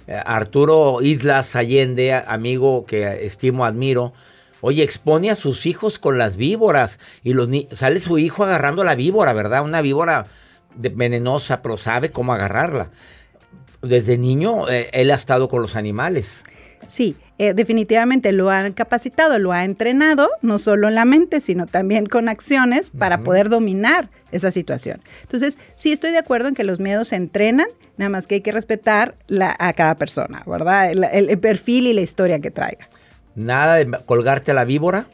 eh, 0.07 0.21
Arturo 0.25 1.01
Islas 1.01 1.55
Allende, 1.55 2.13
amigo 2.13 2.85
que 2.85 3.25
estimo, 3.25 3.63
admiro, 3.65 4.11
oye, 4.59 4.83
expone 4.83 5.31
a 5.31 5.35
sus 5.35 5.65
hijos 5.65 5.97
con 5.97 6.17
las 6.17 6.35
víboras 6.35 6.99
y 7.23 7.33
los 7.33 7.47
ni- 7.49 7.67
sale 7.71 7.99
su 7.99 8.17
hijo 8.17 8.43
agarrando 8.43 8.83
la 8.83 8.95
víbora, 8.95 9.33
¿verdad? 9.33 9.63
Una 9.63 9.81
víbora 9.81 10.27
de- 10.75 10.89
venenosa, 10.89 11.61
pero 11.61 11.77
sabe 11.77 12.11
cómo 12.11 12.33
agarrarla. 12.33 12.89
Desde 13.81 14.17
niño 14.17 14.69
eh, 14.69 14.89
él 14.93 15.09
ha 15.11 15.15
estado 15.15 15.49
con 15.49 15.61
los 15.61 15.75
animales. 15.75 16.43
Sí, 16.91 17.15
eh, 17.37 17.53
definitivamente 17.53 18.33
lo 18.33 18.49
han 18.49 18.73
capacitado, 18.73 19.39
lo 19.39 19.53
ha 19.53 19.63
entrenado, 19.63 20.29
no 20.41 20.57
solo 20.57 20.89
en 20.89 20.95
la 20.95 21.05
mente, 21.05 21.39
sino 21.39 21.65
también 21.65 22.05
con 22.05 22.27
acciones 22.27 22.91
para 22.91 23.19
poder 23.23 23.47
dominar 23.47 24.09
esa 24.31 24.51
situación. 24.51 24.99
Entonces, 25.21 25.57
sí 25.75 25.91
estoy 25.93 26.11
de 26.11 26.17
acuerdo 26.17 26.49
en 26.49 26.55
que 26.55 26.65
los 26.65 26.79
miedos 26.81 27.07
se 27.09 27.15
entrenan, 27.15 27.67
nada 27.97 28.09
más 28.09 28.27
que 28.27 28.35
hay 28.35 28.41
que 28.41 28.51
respetar 28.51 29.15
la- 29.27 29.55
a 29.57 29.71
cada 29.73 29.95
persona, 29.95 30.43
¿verdad? 30.45 30.91
El, 30.91 31.03
el- 31.05 31.29
el 31.29 31.39
perfil 31.39 31.87
y 31.87 31.93
la 31.93 32.01
historia 32.01 32.39
que 32.39 32.51
traiga. 32.51 32.87
Nada 33.35 33.75
de 33.75 33.89
colgarte 34.05 34.51
a 34.51 34.53
la 34.53 34.65
víbora. 34.65 35.07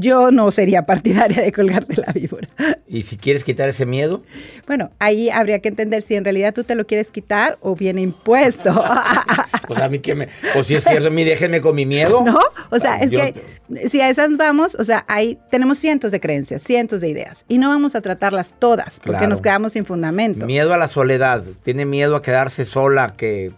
Yo 0.00 0.30
no 0.30 0.50
sería 0.50 0.82
partidaria 0.82 1.42
de 1.42 1.50
colgarte 1.52 1.96
la 2.00 2.12
víbora. 2.12 2.46
Y 2.86 3.02
si 3.02 3.16
quieres 3.16 3.42
quitar 3.42 3.68
ese 3.68 3.84
miedo, 3.84 4.22
Bueno, 4.66 4.90
ahí 4.98 5.28
habría 5.28 5.58
que 5.58 5.68
entender 5.68 6.02
si 6.02 6.14
en 6.14 6.24
realidad 6.24 6.54
tú 6.54 6.62
te 6.64 6.74
lo 6.74 6.86
quieres 6.86 7.10
quitar 7.10 7.58
o 7.60 7.74
viene 7.74 8.00
impuesto. 8.02 8.72
pues 9.66 9.80
a 9.80 9.88
mí 9.88 9.98
que 9.98 10.14
me. 10.14 10.28
O 10.56 10.62
si 10.62 10.74
es 10.76 10.84
cierto, 10.84 11.10
mi 11.10 11.24
déjenme 11.24 11.60
con 11.60 11.74
mi 11.74 11.84
miedo. 11.86 12.22
¿No? 12.24 12.38
O 12.70 12.78
sea, 12.78 12.96
es 13.00 13.10
Yo- 13.10 13.18
que 13.18 13.88
si 13.88 14.00
a 14.00 14.08
esas 14.08 14.36
vamos, 14.36 14.74
o 14.76 14.84
sea, 14.84 15.04
ahí 15.08 15.38
tenemos 15.50 15.78
cientos 15.78 16.10
de 16.12 16.20
creencias, 16.20 16.62
cientos 16.62 17.00
de 17.00 17.08
ideas 17.08 17.44
y 17.48 17.58
no 17.58 17.68
vamos 17.70 17.94
a 17.94 18.00
tratarlas 18.00 18.54
todas 18.58 19.00
porque 19.00 19.18
Claro. 19.18 19.28
nos 19.30 19.40
quedamos 19.40 19.72
sin 19.72 19.84
fundamento. 19.84 20.46
Miedo 20.46 20.72
a 20.72 20.78
la 20.78 20.88
soledad. 20.88 21.42
Tiene 21.62 21.84
miedo 21.86 22.14
a 22.16 22.22
quedarse 22.22 22.64
sola, 22.64 23.14
que 23.16 23.52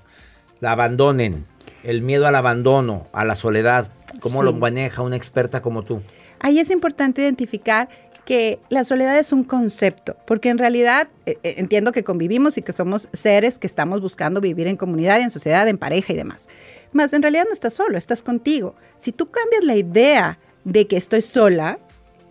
la 0.61 0.73
abandonen. 0.73 1.45
El 1.85 2.03
miedo 2.03 2.27
al 2.27 2.35
abandono, 2.35 3.07
a 3.13 3.25
la 3.25 3.35
soledad. 3.35 3.91
¿Cómo 4.21 4.41
Sí. 4.41 4.45
lo 4.45 4.53
maneja 4.53 5.03
una 5.03 5.17
experta 5.17 5.63
como 5.63 5.83
tú? 5.83 6.03
Ahí 6.41 6.59
es 6.59 6.71
importante 6.71 7.23
identificar 7.23 7.89
que 8.25 8.61
la 8.69 8.85
soledad 8.85 9.19
es 9.19 9.33
un 9.33 9.45
concepto, 9.45 10.17
porque 10.27 10.51
en 10.51 10.59
realidad 10.59 11.09
eh, 11.27 11.39
eh, 11.43 11.55
entiendo 11.59 11.93
que 11.93 12.05
convivimos 12.05 12.59
y 12.59 12.63
que 12.63 12.73
somos 12.73 13.09
seres 13.13 13.59
que 13.59 13.67
estamos 13.67 14.01
buscando 14.01 14.41
vivir 14.41 14.67
en 14.67 14.77
comunidad, 14.77 15.21
en 15.21 15.31
sociedad, 15.31 15.67
en 15.69 15.79
pareja 15.79 16.13
y 16.13 16.17
demás. 16.17 16.49
Más 16.93 17.13
en 17.13 17.23
realidad 17.23 17.45
no 17.47 17.53
estás 17.53 17.75
solo, 17.75 17.99
estás 17.99 18.23
contigo. 18.23 18.75
Si 18.99 19.13
tú 19.13 19.31
cambias 19.31 19.65
la 19.65 19.77
idea 19.77 20.39
de 20.65 20.87
que 20.87 20.97
estoy 20.97 21.23
sola, 21.23 21.79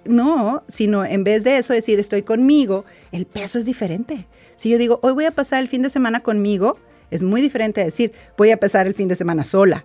no, 0.06 0.63
sino 0.67 1.06
en 1.06 1.24
vez 1.24 1.43
de 1.43 1.58
eso 1.58 1.74
decir 1.74 2.00
estoy 2.00 2.24
conmigo, 2.24 2.86
el 3.12 3.26
peso 3.26 3.60
es 3.60 3.65
diferente. 3.65 4.26
Si 4.56 4.69
yo 4.69 4.78
digo, 4.78 5.00
hoy 5.04 5.13
voy 5.13 5.26
a 5.26 5.32
pasar 5.32 5.60
el 5.60 5.67
fin 5.67 5.82
de 5.82 5.89
semana 5.89 6.22
conmigo, 6.22 6.78
es 7.12 7.24
muy 7.24 7.41
diferente 7.41 7.82
a 7.82 7.86
decir, 7.86 8.12
voy 8.38 8.52
a 8.52 8.58
pasar 8.60 8.88
el 8.88 8.93
fin 8.93 9.08
de 9.08 9.15
semana 9.15 9.43
sola. 9.43 9.84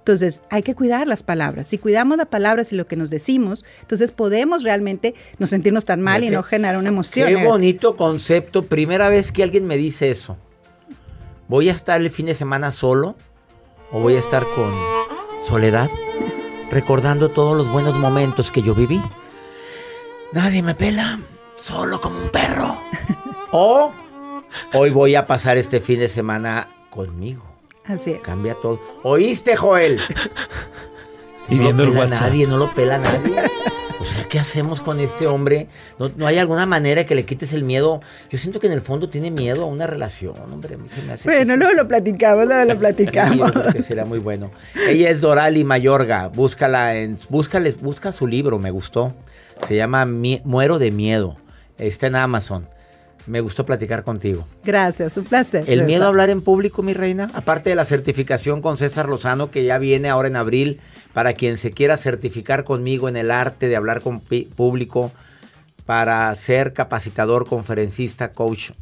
Entonces, 0.00 0.40
hay 0.48 0.62
que 0.62 0.74
cuidar 0.74 1.06
las 1.06 1.22
palabras. 1.22 1.66
Si 1.66 1.76
cuidamos 1.76 2.16
las 2.16 2.26
palabras 2.26 2.72
y 2.72 2.76
lo 2.76 2.86
que 2.86 2.96
nos 2.96 3.10
decimos, 3.10 3.66
entonces 3.82 4.12
podemos 4.12 4.62
realmente 4.62 5.14
no 5.38 5.46
sentirnos 5.46 5.84
tan 5.84 6.00
mal 6.00 6.24
y 6.24 6.30
no 6.30 6.42
generar 6.42 6.78
una 6.78 6.88
emoción. 6.88 7.26
Qué 7.28 7.34
negativa. 7.34 7.52
bonito 7.52 7.96
concepto. 7.96 8.64
Primera 8.64 9.10
vez 9.10 9.30
que 9.30 9.42
alguien 9.42 9.66
me 9.66 9.76
dice 9.76 10.10
eso. 10.10 10.38
¿Voy 11.48 11.68
a 11.68 11.72
estar 11.72 12.00
el 12.00 12.08
fin 12.10 12.26
de 12.26 12.34
semana 12.34 12.70
solo? 12.70 13.16
¿O 13.92 14.00
voy 14.00 14.14
a 14.14 14.18
estar 14.18 14.46
con 14.54 14.74
soledad? 15.38 15.90
Recordando 16.70 17.28
todos 17.28 17.56
los 17.56 17.70
buenos 17.70 17.98
momentos 17.98 18.50
que 18.50 18.62
yo 18.62 18.74
viví. 18.74 19.02
Nadie 20.32 20.62
me 20.62 20.74
pela. 20.74 21.20
Solo 21.56 22.00
como 22.00 22.18
un 22.18 22.30
perro. 22.30 22.80
o 23.52 23.92
hoy 24.72 24.90
voy 24.90 25.14
a 25.14 25.26
pasar 25.26 25.58
este 25.58 25.80
fin 25.80 26.00
de 26.00 26.08
semana 26.08 26.68
conmigo. 26.88 27.49
Así 27.90 28.12
es. 28.12 28.20
Cambia 28.20 28.54
todo. 28.54 28.80
¿Oíste, 29.02 29.56
Joel? 29.56 30.00
Y 31.48 31.56
no 31.56 31.62
viendo 31.64 31.82
lo 31.84 31.88
el 31.88 31.94
pela 31.94 32.06
WhatsApp. 32.06 32.28
nadie, 32.28 32.46
no 32.46 32.56
lo 32.58 32.74
pela 32.74 32.98
nadie. 32.98 33.34
O 33.98 34.04
sea, 34.04 34.22
¿qué 34.28 34.38
hacemos 34.38 34.80
con 34.80 35.00
este 35.00 35.26
hombre? 35.26 35.66
¿No, 35.98 36.08
no 36.16 36.26
hay 36.28 36.38
alguna 36.38 36.64
manera 36.64 37.04
que 37.04 37.16
le 37.16 37.24
quites 37.26 37.52
el 37.52 37.64
miedo? 37.64 38.00
Yo 38.30 38.38
siento 38.38 38.60
que 38.60 38.68
en 38.68 38.72
el 38.72 38.80
fondo 38.80 39.10
tiene 39.10 39.32
miedo 39.32 39.64
a 39.64 39.66
una 39.66 39.88
relación, 39.88 40.34
hombre. 40.52 40.76
A 40.76 40.78
mí 40.78 40.86
se 40.86 41.02
me 41.02 41.12
hace 41.14 41.28
Bueno, 41.28 41.54
sí. 41.54 41.58
luego 41.58 41.74
lo 41.74 41.88
platicamos, 41.88 42.46
luego 42.46 42.64
lo 42.66 42.72
Sí, 42.74 42.78
platicamos. 42.78 43.36
yo 43.52 43.60
creo 43.60 43.72
que 43.72 43.82
será 43.82 44.04
muy 44.04 44.20
bueno. 44.20 44.52
Ella 44.88 45.10
es 45.10 45.20
Dorali 45.22 45.64
Mayorga. 45.64 46.28
Búscala 46.28 46.94
en. 46.94 47.18
Búscale, 47.28 47.72
busca 47.80 48.12
su 48.12 48.28
libro, 48.28 48.60
me 48.60 48.70
gustó. 48.70 49.12
Se 49.66 49.74
llama 49.74 50.06
Muero 50.06 50.78
de 50.78 50.92
Miedo. 50.92 51.36
Está 51.78 52.06
en 52.06 52.14
Amazon. 52.14 52.68
Me 53.30 53.40
gustó 53.40 53.64
platicar 53.64 54.02
contigo. 54.02 54.44
Gracias, 54.64 55.16
un 55.16 55.24
placer. 55.24 55.62
El 55.68 55.84
miedo 55.84 56.04
a 56.04 56.08
hablar 56.08 56.30
en 56.30 56.40
público, 56.40 56.82
mi 56.82 56.94
reina. 56.94 57.30
Aparte 57.32 57.70
de 57.70 57.76
la 57.76 57.84
certificación 57.84 58.60
con 58.60 58.76
César 58.76 59.08
Lozano, 59.08 59.52
que 59.52 59.62
ya 59.62 59.78
viene 59.78 60.08
ahora 60.08 60.26
en 60.26 60.34
abril, 60.34 60.80
para 61.12 61.32
quien 61.34 61.56
se 61.56 61.70
quiera 61.70 61.96
certificar 61.96 62.64
conmigo 62.64 63.08
en 63.08 63.16
el 63.16 63.30
arte 63.30 63.68
de 63.68 63.76
hablar 63.76 64.00
con 64.00 64.20
público, 64.20 65.12
para 65.86 66.34
ser 66.34 66.72
capacitador, 66.72 67.46
conferencista, 67.46 68.32
coach, 68.32 68.72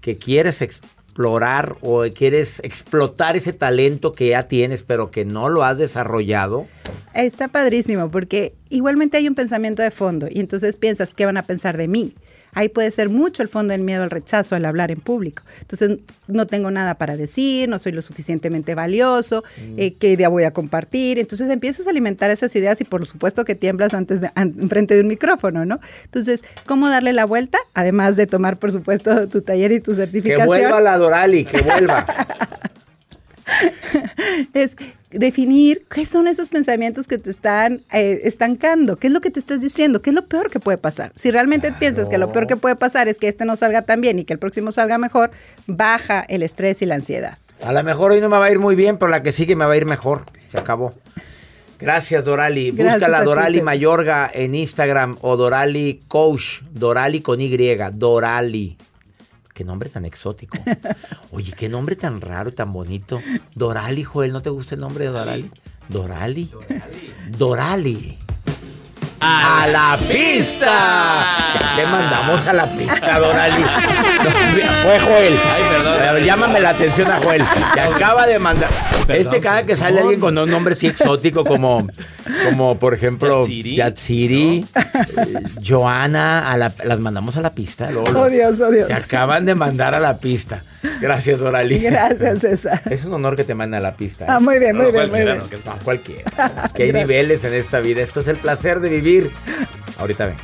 que 0.00 0.18
quieres 0.18 0.62
explorar 0.62 1.76
o 1.80 2.02
quieres 2.12 2.58
explotar 2.64 3.36
ese 3.36 3.52
talento 3.52 4.14
que 4.14 4.30
ya 4.30 4.42
tienes, 4.42 4.82
pero 4.82 5.12
que 5.12 5.24
no 5.24 5.48
lo 5.48 5.62
has 5.62 5.78
desarrollado. 5.78 6.66
Está 7.14 7.46
padrísimo 7.46 8.10
porque 8.10 8.56
igualmente 8.68 9.16
hay 9.16 9.28
un 9.28 9.36
pensamiento 9.36 9.80
de 9.80 9.92
fondo 9.92 10.26
y 10.28 10.40
entonces 10.40 10.76
piensas, 10.76 11.14
¿qué 11.14 11.24
van 11.24 11.36
a 11.36 11.44
pensar 11.44 11.76
de 11.76 11.86
mí? 11.86 12.14
Ahí 12.54 12.68
puede 12.68 12.90
ser 12.90 13.08
mucho 13.08 13.42
el 13.42 13.48
fondo 13.48 13.72
del 13.72 13.80
miedo 13.80 14.02
al 14.02 14.10
rechazo, 14.10 14.54
al 14.54 14.66
hablar 14.66 14.90
en 14.90 15.00
público. 15.00 15.42
Entonces, 15.60 15.98
no 16.26 16.46
tengo 16.46 16.70
nada 16.70 16.94
para 16.94 17.16
decir, 17.16 17.66
no 17.68 17.78
soy 17.78 17.92
lo 17.92 18.02
suficientemente 18.02 18.74
valioso, 18.74 19.42
eh, 19.78 19.94
¿qué 19.94 20.12
idea 20.12 20.28
voy 20.28 20.44
a 20.44 20.52
compartir? 20.52 21.18
Entonces, 21.18 21.48
empiezas 21.50 21.86
a 21.86 21.90
alimentar 21.90 22.30
esas 22.30 22.54
ideas 22.54 22.78
y 22.82 22.84
por 22.84 23.06
supuesto 23.06 23.46
que 23.46 23.54
tiemblas 23.54 23.94
antes 23.94 24.20
de, 24.20 24.30
an- 24.34 24.52
frente 24.68 24.94
de 24.94 25.00
un 25.00 25.08
micrófono, 25.08 25.64
¿no? 25.64 25.80
Entonces, 26.04 26.44
¿cómo 26.66 26.90
darle 26.90 27.14
la 27.14 27.24
vuelta? 27.24 27.56
Además 27.72 28.16
de 28.16 28.26
tomar, 28.26 28.58
por 28.58 28.70
supuesto, 28.70 29.28
tu 29.28 29.40
taller 29.40 29.72
y 29.72 29.80
tu 29.80 29.92
Que 29.92 29.96
certificación. 29.96 30.46
vuelva 30.46 30.80
la 30.82 30.98
Dorali, 30.98 31.46
que 31.46 31.58
vuelva. 31.62 32.06
es 34.52 34.76
definir 35.12 35.84
qué 35.90 36.06
son 36.06 36.26
esos 36.26 36.48
pensamientos 36.48 37.06
que 37.06 37.18
te 37.18 37.30
están 37.30 37.82
eh, 37.92 38.20
estancando, 38.24 38.96
qué 38.96 39.08
es 39.08 39.12
lo 39.12 39.20
que 39.20 39.30
te 39.30 39.38
estás 39.38 39.60
diciendo, 39.60 40.02
qué 40.02 40.10
es 40.10 40.14
lo 40.14 40.24
peor 40.24 40.50
que 40.50 40.60
puede 40.60 40.78
pasar. 40.78 41.12
Si 41.14 41.30
realmente 41.30 41.72
piensas 41.72 42.08
que 42.08 42.18
lo 42.18 42.32
peor 42.32 42.46
que 42.46 42.56
puede 42.56 42.76
pasar 42.76 43.08
es 43.08 43.18
que 43.18 43.28
este 43.28 43.44
no 43.44 43.56
salga 43.56 43.82
tan 43.82 44.00
bien 44.00 44.18
y 44.18 44.24
que 44.24 44.32
el 44.32 44.38
próximo 44.38 44.70
salga 44.72 44.98
mejor, 44.98 45.30
baja 45.66 46.24
el 46.28 46.42
estrés 46.42 46.82
y 46.82 46.86
la 46.86 46.96
ansiedad. 46.96 47.38
A 47.62 47.72
lo 47.72 47.82
mejor 47.84 48.12
hoy 48.12 48.20
no 48.20 48.28
me 48.28 48.38
va 48.38 48.46
a 48.46 48.50
ir 48.50 48.58
muy 48.58 48.74
bien, 48.74 48.98
pero 48.98 49.10
la 49.10 49.22
que 49.22 49.32
sigue 49.32 49.54
me 49.54 49.64
va 49.64 49.72
a 49.72 49.76
ir 49.76 49.86
mejor. 49.86 50.26
Se 50.48 50.58
acabó. 50.58 50.94
Gracias, 51.78 52.24
Dorali. 52.24 52.70
Gracias 52.70 52.94
Búscala 52.94 53.18
a 53.18 53.20
ti, 53.20 53.26
Dorali 53.26 53.52
César. 53.52 53.64
Mayorga 53.64 54.30
en 54.32 54.54
Instagram 54.54 55.18
o 55.20 55.36
Dorali 55.36 56.00
Coach. 56.08 56.62
Dorali 56.70 57.20
con 57.20 57.40
Y. 57.40 57.76
Dorali. 57.92 58.76
Qué 59.54 59.64
nombre 59.64 59.90
tan 59.90 60.04
exótico. 60.04 60.58
Oye, 61.30 61.52
qué 61.52 61.68
nombre 61.68 61.96
tan 61.96 62.20
raro 62.20 62.50
y 62.50 62.52
tan 62.52 62.72
bonito. 62.72 63.20
Dorali, 63.54 64.02
Joel, 64.02 64.32
¿no 64.32 64.42
te 64.42 64.50
gusta 64.50 64.74
el 64.74 64.80
nombre 64.80 65.04
de 65.04 65.10
Dorali? 65.10 65.50
Dorali. 65.88 66.50
Dorali. 67.36 68.18
¡A 69.24 69.66
la 69.70 69.98
pista! 70.08 71.54
Ya 71.60 71.76
te 71.76 71.86
mandamos 71.86 72.46
a 72.46 72.52
la 72.52 72.66
pista, 72.66 73.18
Dorali. 73.18 73.62
No, 73.62 73.68
fue 74.82 74.98
Joel. 75.00 75.38
Ay, 75.44 75.62
perdón. 75.70 76.24
Llámame 76.24 76.60
la 76.60 76.70
atención 76.70 77.10
a 77.10 77.18
Joel. 77.18 77.42
Que 77.74 77.80
acaba 77.80 78.26
de 78.26 78.38
mandar. 78.38 78.68
este 79.08 79.40
cada 79.40 79.64
que 79.64 79.76
sale 79.76 80.00
alguien 80.00 80.20
con 80.20 80.36
un 80.38 80.50
nombre 80.50 80.74
así 80.74 80.86
exótico 80.88 81.44
como, 81.44 81.86
como 82.44 82.78
por 82.78 82.94
ejemplo, 82.94 83.40
Yatsiri, 83.42 83.76
Yatsiri, 83.76 84.66
eh, 84.74 85.42
Joana, 85.66 86.50
a 86.52 86.56
la- 86.56 86.72
las 86.84 86.98
mandamos 87.00 87.36
a 87.36 87.40
la 87.40 87.50
pista. 87.52 87.90
Lolo. 87.90 88.22
Oh 88.22 88.28
Dios, 88.28 88.60
oh 88.60 88.70
Dios. 88.70 88.86
Se 88.88 88.94
acaban 88.94 89.44
de 89.46 89.54
mandar 89.54 89.94
a 89.94 90.00
la 90.00 90.18
pista. 90.18 90.62
Gracias, 91.00 91.38
Dorali. 91.38 91.78
Gracias, 91.78 92.40
César. 92.40 92.82
Es 92.90 93.04
un 93.04 93.14
honor 93.14 93.36
que 93.36 93.44
te 93.44 93.54
manden 93.54 93.78
a 93.78 93.82
la 93.82 93.96
pista. 93.96 94.24
¿eh? 94.24 94.28
Ah, 94.30 94.40
muy 94.40 94.58
bien, 94.58 94.76
No, 94.76 94.84
muy 94.84 94.92
bien, 94.92 95.10
muy 95.10 95.20
bien. 95.20 95.38
no, 95.38 95.48
que- 95.48 95.58
No, 95.64 95.78
cualquiera. 95.84 96.30
Que 96.74 96.84
hay 96.84 96.92
niveles 96.92 97.44
en 97.44 97.54
esta 97.54 97.80
vida. 97.80 98.02
Esto 98.02 98.20
es 98.20 98.28
el 98.28 98.36
placer 98.38 98.80
de 98.80 98.88
vivir. 98.88 99.11
Ahorita 99.98 100.26
ven. 100.26 100.36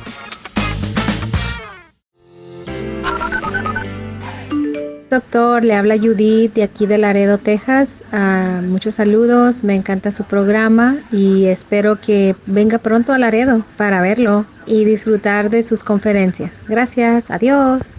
Doctor, 5.09 5.65
le 5.65 5.73
habla 5.73 5.97
Judith 5.97 6.53
de 6.53 6.61
aquí 6.61 6.85
de 6.85 6.99
Laredo, 6.99 7.39
Texas. 7.39 8.03
Ah, 8.11 8.61
muchos 8.63 8.95
saludos, 8.95 9.63
me 9.63 9.73
encanta 9.73 10.11
su 10.11 10.23
programa 10.23 10.99
y 11.11 11.45
espero 11.45 11.99
que 11.99 12.35
venga 12.45 12.77
pronto 12.77 13.11
a 13.11 13.17
Laredo 13.17 13.65
para 13.75 14.01
verlo 14.01 14.45
y 14.69 14.85
disfrutar 14.85 15.49
de 15.49 15.63
sus 15.63 15.83
conferencias. 15.83 16.63
Gracias, 16.67 17.31
adiós. 17.31 17.97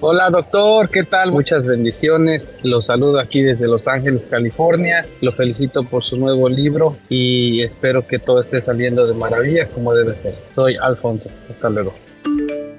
Hola 0.00 0.30
doctor, 0.30 0.88
¿qué 0.90 1.04
tal? 1.04 1.30
Muchas 1.30 1.64
bendiciones. 1.64 2.52
Los 2.62 2.86
saludo 2.86 3.20
aquí 3.20 3.42
desde 3.42 3.68
Los 3.68 3.86
Ángeles, 3.86 4.26
California. 4.28 5.06
Lo 5.20 5.32
felicito 5.32 5.84
por 5.84 6.02
su 6.02 6.16
nuevo 6.16 6.48
libro 6.48 6.96
y 7.08 7.62
espero 7.62 8.06
que 8.06 8.18
todo 8.18 8.40
esté 8.40 8.60
saliendo 8.60 9.06
de 9.06 9.14
maravilla 9.14 9.66
como 9.68 9.94
debe 9.94 10.16
ser. 10.16 10.34
Soy 10.54 10.76
Alfonso. 10.76 11.30
Hasta 11.48 11.70
luego. 11.70 11.94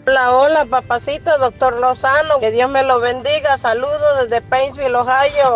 Hola, 0.05 0.31
hola, 0.35 0.65
papacito, 0.65 1.31
doctor 1.39 1.79
Lozano. 1.79 2.39
Que 2.39 2.51
Dios 2.51 2.69
me 2.69 2.83
lo 2.83 2.99
bendiga. 2.99 3.57
Saludos 3.57 3.99
desde 4.21 4.41
Painesville, 4.41 4.95
Ohio. 4.95 5.53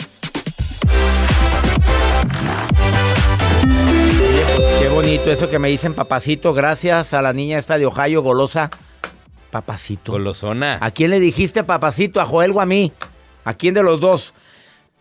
Qué 4.79 4.89
bonito 4.89 5.31
eso 5.31 5.49
que 5.49 5.59
me 5.59 5.69
dicen 5.69 5.93
papacito. 5.93 6.53
Gracias 6.53 7.13
a 7.13 7.21
la 7.21 7.33
niña 7.33 7.57
esta 7.57 7.77
de 7.77 7.85
Ohio, 7.85 8.21
golosa. 8.21 8.69
Papacito. 9.51 10.13
Golosona. 10.13 10.77
¿A 10.81 10.91
quién 10.91 11.11
le 11.11 11.19
dijiste 11.19 11.63
papacito? 11.63 12.19
¿A 12.21 12.25
Joel 12.25 12.51
o 12.51 12.59
a 12.61 12.65
mí? 12.65 12.91
¿A 13.45 13.53
quién 13.53 13.73
de 13.73 13.83
los 13.83 13.99
dos? 14.01 14.33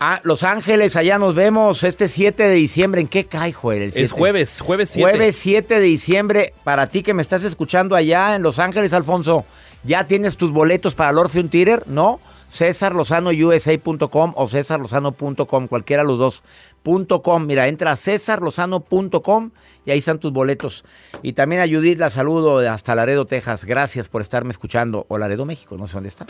Ah, 0.05 0.21
Los 0.25 0.43
Ángeles, 0.43 0.97
allá 0.97 1.19
nos 1.19 1.35
vemos 1.37 1.85
este 1.85 2.09
7 2.09 2.43
de 2.43 2.55
diciembre. 2.55 3.01
¿En 3.01 3.07
qué 3.09 3.27
cae, 3.27 3.53
Joel? 3.53 3.83
El 3.83 3.88
Es 3.91 3.95
7? 3.95 4.09
jueves, 4.11 4.61
jueves 4.61 4.91
7. 4.91 5.11
Jueves 5.11 5.37
7 5.37 5.75
de 5.77 5.81
diciembre. 5.81 6.55
Para 6.65 6.88
ti 6.88 7.03
que 7.05 7.15
me 7.15 7.23
estás 7.23 7.45
escuchando 7.45 7.95
allá 7.95 8.35
en 8.35 8.43
Los 8.43 8.59
Ángeles, 8.59 8.93
Alfonso, 8.95 9.45
¿ya 9.85 10.07
tienes 10.07 10.37
tus 10.37 10.51
boletos 10.51 10.95
para 10.95 11.11
el 11.11 11.18
Orpheum 11.18 11.49
Theater? 11.49 11.85
¿No? 11.87 12.21
CésarLozanoUSA.com 12.49 14.33
o 14.37 14.49
CésarLozano.com, 14.49 15.68
cualquiera 15.68 16.03
de 16.03 16.09
los 16.09 16.18
dos. 16.18 16.42
Punto 16.83 17.23
.com. 17.23 17.47
Mira, 17.47 17.68
entra 17.68 17.92
a 17.92 17.97
CésarLozano.com 17.97 19.51
y 19.87 19.90
ahí 19.90 19.99
están 19.99 20.18
tus 20.18 20.33
boletos. 20.33 20.85
Y 21.23 21.33
también 21.33 21.62
a 21.62 21.66
Judith 21.66 21.99
la 21.99 22.11
saludo 22.11 22.59
hasta 22.71 22.95
Laredo, 22.95 23.27
Texas. 23.27 23.64
Gracias 23.64 24.09
por 24.09 24.21
estarme 24.21 24.51
escuchando. 24.51 25.07
O 25.09 25.16
Laredo, 25.18 25.47
México, 25.47 25.77
no 25.79 25.87
sé 25.87 25.95
dónde 25.95 26.09
está. 26.09 26.27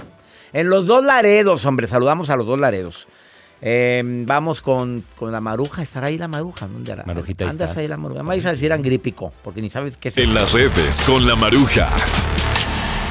En 0.53 0.69
los 0.69 0.87
dos 0.87 1.05
Laredos, 1.05 1.65
hombre, 1.67 1.87
saludamos 1.87 2.31
a 2.31 2.37
los 2.37 2.47
dos 2.47 2.59
Laredos. 2.59 3.09
Eh, 3.65 4.03
vamos 4.27 4.61
con, 4.61 5.05
con 5.17 5.31
la 5.33 5.41
maruja. 5.41 5.83
¿Estará 5.83 6.09
ahí 6.09 6.19
la 6.19 6.29
maruja? 6.29 6.67
¿Dónde 6.67 6.93
hará? 6.93 7.05
Marujita, 7.05 7.45
ahí 7.45 7.51
Andas 7.51 7.71
estás. 7.71 7.81
ahí 7.83 7.89
la 7.89 7.97
maruja. 7.97 8.23
Me 8.23 8.29
vais 8.29 8.47
a 8.47 8.53
decir 8.53 8.73
angrípico, 8.73 9.33
porque 9.43 9.61
ni 9.63 9.71
sabes 9.71 9.97
qué 9.97 10.09
es. 10.09 10.19
En 10.19 10.35
las 10.35 10.53
redes 10.53 11.01
con 11.03 11.27
la 11.27 11.37
maruja. 11.37 11.89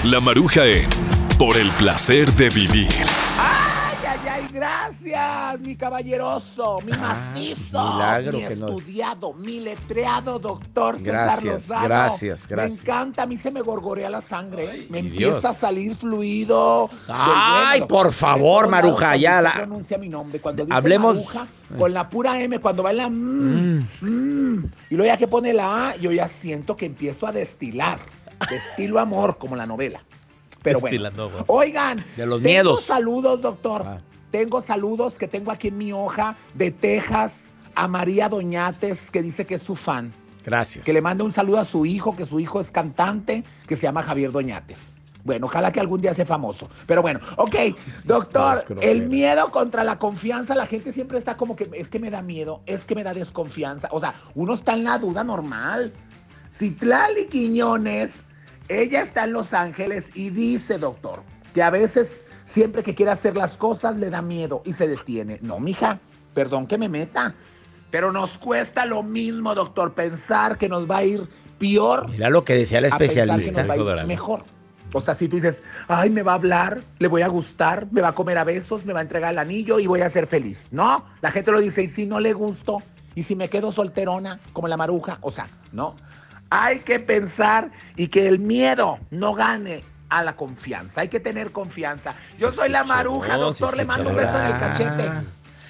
La 0.03 0.19
maruja 0.19 0.65
en 0.65 0.89
Por 1.37 1.57
el 1.57 1.69
placer 1.71 2.31
de 2.33 2.49
vivir. 2.49 2.87
Ay, 3.39 3.97
ay, 4.07 4.27
ay, 4.29 4.47
gracias, 4.53 5.59
mi 5.59 5.75
caballeroso, 5.75 6.79
mi 6.85 6.91
Ah, 6.93 6.97
macizo, 7.33 7.93
milagro 7.93 8.37
mi 8.37 8.43
que 8.45 8.55
no- 8.57 8.67
estudiado, 8.67 9.33
mi 9.33 9.59
letreado 9.59 10.37
doctor 10.37 10.97
César 10.99 11.11
Gracias, 11.13 11.43
Lozano. 11.67 11.83
gracias, 11.83 12.47
gracias. 12.47 12.75
Me 12.77 12.81
encanta, 12.81 13.23
a 13.23 13.25
mí 13.25 13.37
se 13.37 13.49
me 13.49 13.61
gorgorea 13.61 14.09
la 14.11 14.21
sangre, 14.21 14.85
me 14.89 14.99
empieza 14.99 15.29
Dios. 15.39 15.45
a 15.45 15.53
salir 15.55 15.95
fluido. 15.95 16.89
Ay, 17.07 17.81
por 17.89 18.11
favor, 18.11 18.67
Maruja, 18.67 19.15
ya 19.15 19.31
cuando 19.31 19.41
la- 19.43 19.49
usted 19.49 19.63
pronuncia 19.63 19.97
mi 19.97 20.09
nombre, 20.09 20.39
cuando 20.39 20.65
dice 20.65 20.75
Hablemos- 20.77 21.15
Maruja, 21.15 21.47
con 21.77 21.93
la 21.93 22.07
pura 22.09 22.39
M, 22.41 22.59
cuando 22.59 22.83
baila 22.83 23.09
mm, 23.09 23.87
mm, 24.01 24.63
y 24.91 24.95
luego 24.95 25.05
ya 25.11 25.17
que 25.17 25.27
pone 25.27 25.53
la 25.53 25.89
A, 25.89 25.95
yo 25.95 26.11
ya 26.11 26.27
siento 26.27 26.75
que 26.75 26.85
empiezo 26.85 27.25
a 27.25 27.31
destilar, 27.31 27.97
destilo 28.49 28.99
amor, 28.99 29.38
como 29.38 29.56
la 29.56 29.65
novela. 29.65 30.04
Pero 30.63 30.80
bueno, 30.80 31.10
oigan, 31.47 32.06
De 32.15 32.25
los 32.25 32.38
tengo 32.38 32.49
miedos. 32.49 32.82
saludos, 32.84 33.41
doctor. 33.41 33.84
Ah. 33.86 34.01
Tengo 34.30 34.62
saludos 34.62 35.15
que 35.15 35.27
tengo 35.27 35.51
aquí 35.51 35.69
en 35.69 35.77
mi 35.77 35.91
hoja 35.91 36.36
de 36.54 36.71
Texas 36.71 37.43
a 37.75 37.88
María 37.88 38.30
Doñates, 38.30 39.10
que 39.12 39.21
dice 39.21 39.45
que 39.45 39.56
es 39.56 39.62
su 39.62 39.75
fan. 39.75 40.13
Gracias. 40.45 40.86
Que 40.86 40.93
le 40.93 41.01
manda 41.01 41.23
un 41.23 41.32
saludo 41.32 41.60
a 41.60 41.65
su 41.65 41.86
hijo, 41.86 42.15
que 42.15 42.25
su 42.25 42.39
hijo 42.39 42.62
es 42.62 42.71
cantante, 42.71 43.43
que 43.67 43.75
se 43.75 43.84
llama 43.84 44.04
Javier 44.04 44.32
Doñates. 44.32 44.95
Bueno, 45.23 45.45
ojalá 45.45 45.71
que 45.71 45.80
algún 45.80 46.01
día 46.01 46.13
sea 46.13 46.25
famoso. 46.25 46.67
Pero 46.88 47.01
bueno, 47.01 47.19
ok, 47.38 47.56
doctor, 48.04 48.65
el 48.82 49.08
miedo 49.08 49.51
contra 49.51 49.84
la 49.84 49.99
confianza, 49.99 50.56
la 50.56 50.65
gente 50.65 50.91
siempre 50.91 51.19
está 51.19 51.38
como 51.38 51.56
que 51.56 51.69
es 51.73 51.89
que 51.89 51.99
me 51.99 52.10
da 52.10 52.21
miedo, 52.21 52.62
es 52.65 52.84
que 52.86 52.95
me 52.95 53.04
da 53.04 53.13
desconfianza. 53.13 53.88
O 53.91 53.99
sea, 53.99 54.15
uno 54.34 54.54
está 54.54 54.73
en 54.73 54.84
la 54.84 54.97
duda 54.97 55.23
normal. 55.23 55.93
Citlali 56.51 57.25
Quiñones, 57.27 58.25
ella 58.71 59.01
está 59.01 59.25
en 59.25 59.34
Los 59.34 59.53
Ángeles 59.53 60.10
y 60.13 60.29
dice, 60.29 60.77
doctor, 60.77 61.23
que 61.53 61.63
a 61.63 61.69
veces 61.69 62.25
siempre 62.45 62.84
que 62.84 62.95
quiere 62.95 63.12
hacer 63.12 63.36
las 63.36 63.57
cosas 63.57 63.95
le 63.97 64.10
da 64.10 64.21
miedo 64.21 64.62
y 64.65 64.73
se 64.73 64.88
detiene. 64.88 65.39
No, 65.41 65.60
mija, 65.60 65.99
perdón 66.34 66.67
que 66.67 66.77
me 66.77 66.89
meta, 66.89 67.36
pero 67.89 68.12
nos 68.12 68.38
cuesta 68.38 68.86
lo 68.86 69.03
mismo, 69.03 69.53
doctor, 69.53 69.93
pensar 69.93 70.57
que 70.57 70.69
nos 70.69 70.89
va 70.89 70.97
a 70.97 71.03
ir 71.03 71.27
peor. 71.60 72.10
Mira 72.10 72.29
lo 72.29 72.43
que 72.43 72.55
decía 72.55 72.79
el 72.79 72.86
especialista. 72.86 73.62
nos 73.62 73.69
va 73.69 73.73
a 73.73 73.77
ir 73.77 73.84
Dorado. 73.84 74.07
mejor. 74.07 74.43
O 74.93 74.99
sea, 74.99 75.15
si 75.15 75.29
tú 75.29 75.38
dices, 75.38 75.63
ay, 75.88 76.10
me 76.10 76.21
va 76.21 76.34
a 76.34 76.36
hablar, 76.36 76.81
le 76.99 77.07
voy 77.07 77.21
a 77.21 77.27
gustar, 77.27 77.88
me 77.91 78.01
va 78.01 78.10
a 78.10 78.15
comer 78.15 78.38
a 78.38 78.43
besos, 78.43 78.86
me 78.86 78.91
va 78.91 78.99
a 78.99 79.01
entregar 79.03 79.31
el 79.31 79.39
anillo 79.39 79.79
y 79.79 79.88
voy 79.88 80.01
a 80.01 80.10
ser 80.10 80.27
feliz. 80.27 80.65
No, 80.71 81.05
la 81.21 81.31
gente 81.31 81.51
lo 81.51 81.62
dice, 81.62 81.84
y 81.84 81.88
si 81.88 82.05
no 82.05 82.19
le 82.19 82.34
gusto, 82.34 82.84
y 83.15 83.23
si 83.23 83.36
me 83.36 83.49
quedo 83.49 83.71
solterona, 83.71 84.41
como 84.51 84.67
la 84.67 84.75
maruja, 84.75 85.17
o 85.21 85.31
sea, 85.31 85.49
no. 85.71 85.95
Hay 86.53 86.79
que 86.79 86.99
pensar 86.99 87.71
y 87.95 88.07
que 88.09 88.27
el 88.27 88.37
miedo 88.39 88.99
no 89.09 89.33
gane 89.33 89.83
a 90.09 90.21
la 90.21 90.35
confianza. 90.35 90.99
Hay 91.01 91.07
que 91.07 91.21
tener 91.21 91.51
confianza. 91.53 92.13
Yo 92.37 92.53
soy 92.53 92.67
la 92.69 92.83
maruja, 92.83 93.37
doctor, 93.37 93.75
le 93.77 93.85
mando 93.85 94.09
un 94.09 94.17
beso 94.17 94.37
en 94.37 94.45
el 94.45 94.53
Ah. 94.53 94.57
cachete. 94.59 95.09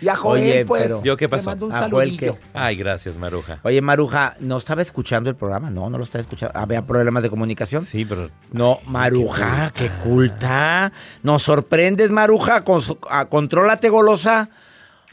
Y 0.02 0.10
a 0.10 0.16
Joel, 0.16 0.42
Oye, 0.42 0.66
pues, 0.66 0.82
pero- 0.82 1.04
¿Yo 1.04 1.16
qué 1.16 1.26
le 1.26 1.30
pasó? 1.30 1.52
mando 1.52 1.68
un 1.68 1.74
¿A 1.74 1.88
Joel 1.88 2.18
qué? 2.18 2.34
Ay, 2.56 2.76
gracias, 2.76 3.16
Maruja. 3.18 3.60
Oye, 3.62 3.80
Maruja, 3.84 4.34
¿no 4.40 4.58
estaba 4.58 4.82
escuchando 4.82 5.30
el 5.30 5.36
programa? 5.36 5.70
No, 5.70 5.92
no 5.92 6.00
lo 6.00 6.04
estaba 6.04 6.22
escuchando. 6.24 6.58
¿Había 6.58 6.82
problemas 6.88 7.22
de 7.22 7.30
comunicación? 7.30 7.86
Sí, 7.86 8.04
pero 8.04 8.32
No, 8.52 8.80
Maruja, 8.88 9.72
qué 9.76 9.92
culta. 10.04 10.92
Nos 11.22 11.44
sorprendes, 11.44 12.10
Maruja. 12.10 12.64
Con, 12.64 12.82
ah, 13.12 13.26
contrólate, 13.26 13.90
golosa. 13.90 14.50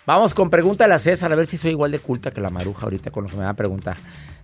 Vamos 0.07 0.33
con 0.33 0.49
pregúntale 0.49 0.95
a 0.95 0.99
César, 0.99 1.31
a 1.31 1.35
ver 1.37 1.47
si 1.47 1.59
soy 1.59 1.73
igual 1.73 1.91
de 1.91 1.99
culta 1.99 2.31
que 2.31 2.41
la 2.41 2.49
Maruja 2.49 2.85
ahorita 2.85 3.11
con 3.11 3.25
lo 3.25 3.29
que 3.31 3.37
me 3.37 3.45
va 3.45 3.51
a 3.51 3.55
preguntar. 3.55 3.99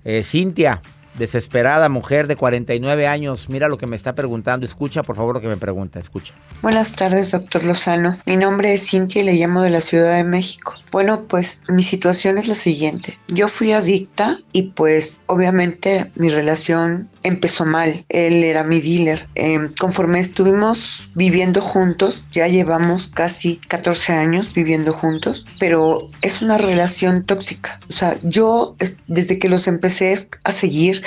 Eh, 0.04 0.22
Cintia, 0.22 0.82
desesperada 1.18 1.88
mujer 1.88 2.27
de 2.27 2.37
49 2.37 3.07
años, 3.07 3.48
mira 3.48 3.68
lo 3.68 3.79
que 3.79 3.87
me 3.87 3.96
está 3.96 4.14
preguntando. 4.14 4.66
Escucha, 4.66 5.03
por 5.03 5.16
favor, 5.16 5.37
lo 5.37 5.40
que 5.40 5.48
me 5.48 5.57
pregunta. 5.57 5.98
Escucha. 5.98 6.35
Buenas 6.62 6.92
tardes, 6.92 7.31
doctor 7.31 7.64
Lozano. 7.64 8.16
Mi 8.27 8.37
nombre 8.37 8.74
es 8.74 8.88
Cintia 8.88 9.22
y 9.22 9.24
le 9.24 9.35
llamo 9.35 9.62
de 9.62 9.70
la 9.70 9.81
Ciudad 9.81 10.16
de 10.16 10.24
México. 10.24 10.74
Bueno, 10.90 11.24
pues 11.24 11.61
mi 11.68 11.83
situación 11.83 12.38
es 12.38 12.48
la 12.48 12.55
siguiente. 12.55 13.18
Yo 13.29 13.48
fui 13.48 13.72
adicta 13.72 14.38
y 14.53 14.62
pues 14.70 15.22
obviamente 15.27 16.11
mi 16.14 16.29
relación 16.29 17.11
empezó 17.24 17.64
mal. 17.64 18.04
Él 18.08 18.44
era 18.44 18.62
mi 18.62 18.80
dealer. 18.80 19.28
Eh, 19.34 19.58
conforme 19.80 20.20
estuvimos 20.20 21.10
viviendo 21.14 21.60
juntos, 21.60 22.24
ya 22.30 22.46
llevamos 22.46 23.08
casi 23.08 23.56
14 23.68 24.12
años 24.12 24.52
viviendo 24.52 24.92
juntos, 24.92 25.44
pero 25.58 26.06
es 26.22 26.40
una 26.42 26.58
relación 26.58 27.24
tóxica. 27.24 27.80
O 27.90 27.92
sea, 27.92 28.16
yo 28.22 28.76
es- 28.78 28.96
desde 29.08 29.38
que 29.40 29.48
los 29.48 29.66
empecé 29.66 30.16
a 30.44 30.52
seguir, 30.52 31.02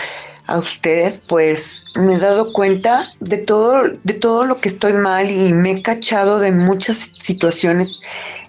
a 0.50 0.60
ustedes, 0.60 1.22
pues 1.28 1.84
me 1.96 2.14
he 2.14 2.20
dado 2.20 2.54
cuenta 2.54 3.12
de 3.20 3.38
todo, 3.38 3.84
de 4.04 4.14
todo 4.14 4.46
lo 4.46 4.62
que 4.62 4.70
estoy 4.70 4.94
mal 4.94 5.30
y 5.30 5.52
me 5.52 5.72
he 5.72 5.82
cachado 5.82 6.40
de 6.40 6.54
muchas 6.54 7.12
situaciones 7.18 8.00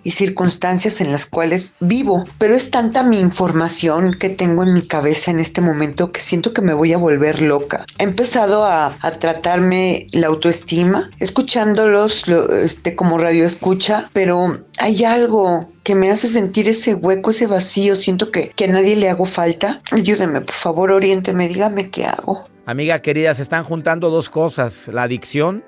y 0.08 0.10
circunstancias 0.10 1.00
en 1.02 1.12
las 1.12 1.26
cuales 1.26 1.74
vivo. 1.80 2.24
Pero 2.38 2.54
es 2.54 2.70
tanta 2.70 3.02
mi 3.02 3.20
información 3.20 4.14
que 4.18 4.30
tengo 4.30 4.62
en 4.62 4.72
mi 4.72 4.82
cabeza 4.82 5.30
en 5.30 5.38
este 5.38 5.60
momento 5.60 6.12
que 6.12 6.20
siento 6.20 6.52
que 6.54 6.62
me 6.62 6.72
voy 6.72 6.94
a 6.94 6.98
volver 6.98 7.42
loca. 7.42 7.84
He 7.98 8.04
empezado 8.04 8.64
a, 8.64 8.96
a 9.02 9.10
tratarme 9.12 10.06
la 10.12 10.28
autoestima, 10.28 11.10
escuchándolos 11.18 12.26
lo- 12.28 12.48
este, 12.54 12.96
como 12.96 13.18
radio 13.18 13.44
escucha, 13.44 14.08
pero 14.14 14.64
hay 14.78 15.04
algo 15.04 15.70
que 15.82 15.94
me 15.94 16.10
hace 16.10 16.28
sentir 16.28 16.68
ese 16.68 16.94
hueco, 16.94 17.30
ese 17.30 17.46
vacío. 17.46 17.94
Siento 17.96 18.30
que, 18.30 18.48
que 18.50 18.64
a 18.64 18.68
nadie 18.68 18.96
le 18.96 19.10
hago 19.10 19.26
falta. 19.26 19.82
Ayúdeme, 19.90 20.40
por 20.40 20.54
favor, 20.54 20.92
oriénteme, 20.92 21.48
dígame 21.48 21.90
qué 21.90 22.06
hago. 22.06 22.48
Amiga 22.66 23.00
querida, 23.00 23.34
se 23.34 23.42
están 23.42 23.64
juntando 23.64 24.10
dos 24.10 24.28
cosas. 24.30 24.88
La 24.88 25.02
adicción, 25.04 25.64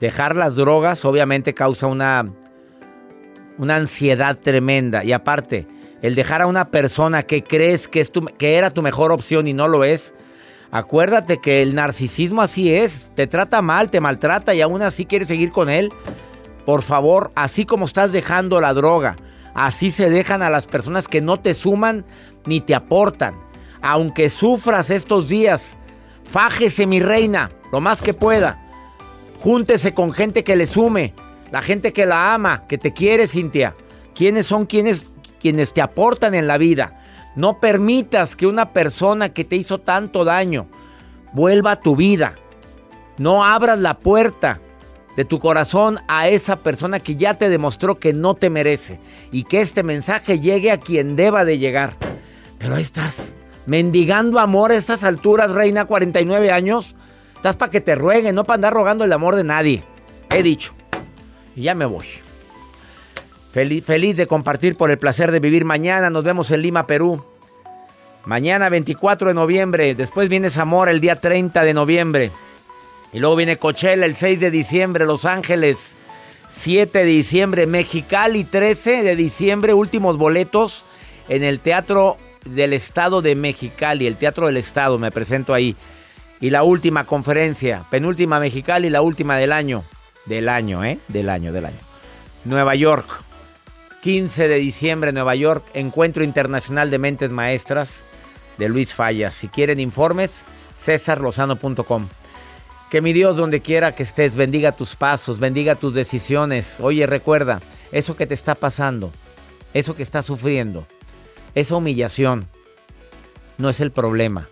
dejar 0.00 0.34
las 0.36 0.56
drogas, 0.56 1.04
obviamente 1.04 1.54
causa 1.54 1.86
una, 1.86 2.32
una 3.60 3.76
ansiedad 3.76 4.38
tremenda. 4.38 5.04
Y 5.04 5.12
aparte, 5.12 5.66
el 6.00 6.14
dejar 6.14 6.40
a 6.40 6.46
una 6.46 6.68
persona 6.68 7.24
que 7.24 7.44
crees 7.44 7.88
que, 7.88 8.00
es 8.00 8.10
que 8.38 8.56
era 8.56 8.70
tu 8.70 8.80
mejor 8.80 9.12
opción 9.12 9.46
y 9.46 9.52
no 9.52 9.68
lo 9.68 9.84
es, 9.84 10.14
acuérdate 10.70 11.42
que 11.42 11.60
el 11.60 11.74
narcisismo 11.74 12.40
así 12.40 12.74
es. 12.74 13.10
Te 13.14 13.26
trata 13.26 13.60
mal, 13.60 13.90
te 13.90 14.00
maltrata 14.00 14.54
y 14.54 14.62
aún 14.62 14.80
así 14.80 15.04
quieres 15.04 15.28
seguir 15.28 15.52
con 15.52 15.68
él. 15.68 15.92
Por 16.64 16.80
favor, 16.80 17.30
así 17.34 17.66
como 17.66 17.84
estás 17.84 18.12
dejando 18.12 18.62
la 18.62 18.72
droga, 18.72 19.16
así 19.54 19.90
se 19.90 20.08
dejan 20.08 20.42
a 20.42 20.48
las 20.48 20.66
personas 20.66 21.06
que 21.06 21.20
no 21.20 21.38
te 21.38 21.52
suman 21.52 22.06
ni 22.46 22.62
te 22.62 22.74
aportan. 22.74 23.34
Aunque 23.82 24.30
sufras 24.30 24.88
estos 24.88 25.28
días, 25.28 25.78
fájese 26.24 26.86
mi 26.86 27.00
reina, 27.00 27.50
lo 27.72 27.82
más 27.82 28.00
que 28.00 28.14
pueda. 28.14 28.58
Júntese 29.40 29.92
con 29.92 30.12
gente 30.12 30.44
que 30.44 30.56
le 30.56 30.66
sume, 30.66 31.14
la 31.50 31.62
gente 31.62 31.92
que 31.92 32.06
la 32.06 32.34
ama, 32.34 32.66
que 32.66 32.78
te 32.78 32.92
quiere, 32.92 33.26
Cintia. 33.26 33.74
¿Quiénes 34.14 34.46
son 34.46 34.66
quienes, 34.66 35.06
quienes 35.40 35.72
te 35.72 35.82
aportan 35.82 36.34
en 36.34 36.46
la 36.46 36.58
vida? 36.58 37.00
No 37.36 37.60
permitas 37.60 38.36
que 38.36 38.46
una 38.46 38.72
persona 38.72 39.30
que 39.30 39.44
te 39.44 39.56
hizo 39.56 39.78
tanto 39.78 40.24
daño 40.24 40.66
vuelva 41.32 41.72
a 41.72 41.80
tu 41.80 41.96
vida. 41.96 42.34
No 43.18 43.44
abras 43.44 43.78
la 43.78 43.98
puerta 43.98 44.60
de 45.16 45.24
tu 45.24 45.38
corazón 45.38 45.98
a 46.08 46.28
esa 46.28 46.56
persona 46.56 47.00
que 47.00 47.16
ya 47.16 47.34
te 47.34 47.50
demostró 47.50 47.96
que 47.96 48.12
no 48.12 48.34
te 48.34 48.50
merece 48.50 49.00
y 49.32 49.44
que 49.44 49.60
este 49.60 49.82
mensaje 49.82 50.40
llegue 50.40 50.70
a 50.70 50.80
quien 50.80 51.16
deba 51.16 51.44
de 51.44 51.58
llegar. 51.58 51.96
Pero 52.58 52.76
estás, 52.76 53.38
mendigando 53.66 54.38
amor 54.38 54.70
a 54.70 54.76
estas 54.76 55.04
alturas, 55.04 55.52
reina, 55.52 55.84
49 55.84 56.50
años. 56.50 56.96
Estás 57.34 57.56
para 57.56 57.70
que 57.70 57.80
te 57.80 57.94
rueguen, 57.94 58.34
no 58.34 58.44
para 58.44 58.56
andar 58.56 58.72
rogando 58.72 59.04
el 59.04 59.12
amor 59.12 59.36
de 59.36 59.44
nadie. 59.44 59.84
He 60.30 60.42
dicho. 60.42 60.74
Y 61.56 61.62
ya 61.62 61.74
me 61.74 61.86
voy. 61.86 62.06
Feliz, 63.50 63.84
feliz 63.84 64.16
de 64.16 64.26
compartir 64.26 64.76
por 64.76 64.90
el 64.90 64.98
placer 64.98 65.32
de 65.32 65.40
vivir 65.40 65.64
mañana. 65.64 66.10
Nos 66.10 66.24
vemos 66.24 66.50
en 66.50 66.62
Lima, 66.62 66.86
Perú. 66.86 67.24
Mañana 68.24 68.68
24 68.68 69.28
de 69.28 69.34
noviembre. 69.34 69.94
Después 69.94 70.28
viene 70.28 70.50
Zamora 70.50 70.90
el 70.90 71.00
día 71.00 71.16
30 71.16 71.64
de 71.64 71.74
noviembre. 71.74 72.32
Y 73.12 73.18
luego 73.18 73.36
viene 73.36 73.56
Coachella 73.56 74.06
el 74.06 74.14
6 74.14 74.38
de 74.38 74.50
diciembre, 74.50 75.04
Los 75.04 75.24
Ángeles 75.24 75.96
7 76.50 76.98
de 77.00 77.04
diciembre, 77.04 77.66
Mexicali 77.66 78.44
13 78.44 79.02
de 79.02 79.16
diciembre, 79.16 79.74
últimos 79.74 80.16
boletos 80.16 80.84
en 81.28 81.42
el 81.42 81.60
Teatro 81.60 82.16
del 82.44 82.72
Estado 82.72 83.22
de 83.22 83.34
Mexicali, 83.36 84.06
el 84.06 84.16
Teatro 84.16 84.46
del 84.46 84.56
Estado, 84.56 84.98
me 84.98 85.10
presento 85.10 85.54
ahí. 85.54 85.76
Y 86.40 86.50
la 86.50 86.62
última 86.62 87.04
conferencia, 87.04 87.84
penúltima 87.90 88.40
Mexicali, 88.40 88.90
la 88.90 89.02
última 89.02 89.36
del 89.36 89.52
año, 89.52 89.84
del 90.26 90.48
año, 90.48 90.84
¿eh? 90.84 90.98
Del 91.08 91.28
año, 91.28 91.52
del 91.52 91.66
año. 91.66 91.78
Nueva 92.44 92.74
York, 92.74 93.06
15 94.02 94.48
de 94.48 94.56
diciembre, 94.56 95.12
Nueva 95.12 95.34
York, 95.34 95.64
Encuentro 95.74 96.24
Internacional 96.24 96.90
de 96.90 96.98
Mentes 96.98 97.32
Maestras 97.32 98.04
de 98.56 98.68
Luis 98.68 98.94
Fallas. 98.94 99.34
Si 99.34 99.48
quieren 99.48 99.80
informes, 99.80 100.44
cesarlozano.com. 100.74 102.08
Que 102.90 103.02
mi 103.02 103.12
Dios, 103.12 103.36
donde 103.36 103.60
quiera 103.60 103.94
que 103.94 104.02
estés, 104.02 104.36
bendiga 104.36 104.72
tus 104.72 104.96
pasos, 104.96 105.38
bendiga 105.38 105.74
tus 105.74 105.94
decisiones. 105.94 106.80
Oye, 106.80 107.06
recuerda, 107.06 107.60
eso 107.92 108.16
que 108.16 108.26
te 108.26 108.34
está 108.34 108.54
pasando, 108.54 109.12
eso 109.74 109.94
que 109.94 110.02
estás 110.02 110.26
sufriendo, 110.26 110.86
esa 111.54 111.76
humillación, 111.76 112.48
no 113.58 113.68
es 113.68 113.80
el 113.80 113.92
problema. 113.92 114.48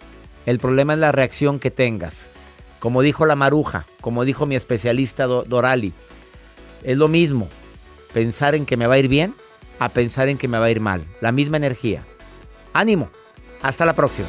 El 0.47 0.59
problema 0.59 0.93
es 0.95 0.99
la 1.01 1.13
reacción 1.13 1.59
que 1.59 1.71
tengas. 1.71 2.31
Como 2.79 3.03
dijo 3.03 3.27
la 3.27 3.35
maruja, 3.35 3.87
como 4.01 4.25
dijo 4.25 4.47
mi 4.47 4.55
especialista 4.55 5.27
Do- 5.27 5.43
Dorali, 5.45 5.93
es 6.83 6.97
lo 6.97 7.09
mismo 7.09 7.49
pensar 8.13 8.55
en 8.55 8.67
que 8.67 8.77
me 8.77 8.87
va 8.87 8.95
a 8.95 8.99
ir 8.99 9.09
bien 9.09 9.35
a 9.79 9.89
pensar 9.91 10.29
en 10.29 10.39
que 10.39 10.49
me 10.49 10.59
va 10.59 10.67
a 10.67 10.71
ir 10.71 10.81
mal. 10.81 11.05
La 11.21 11.33
misma 11.33 11.57
energía. 11.57 12.05
Ánimo. 12.73 13.11
Hasta 13.63 13.85
la 13.85 13.95
próxima. 13.95 14.29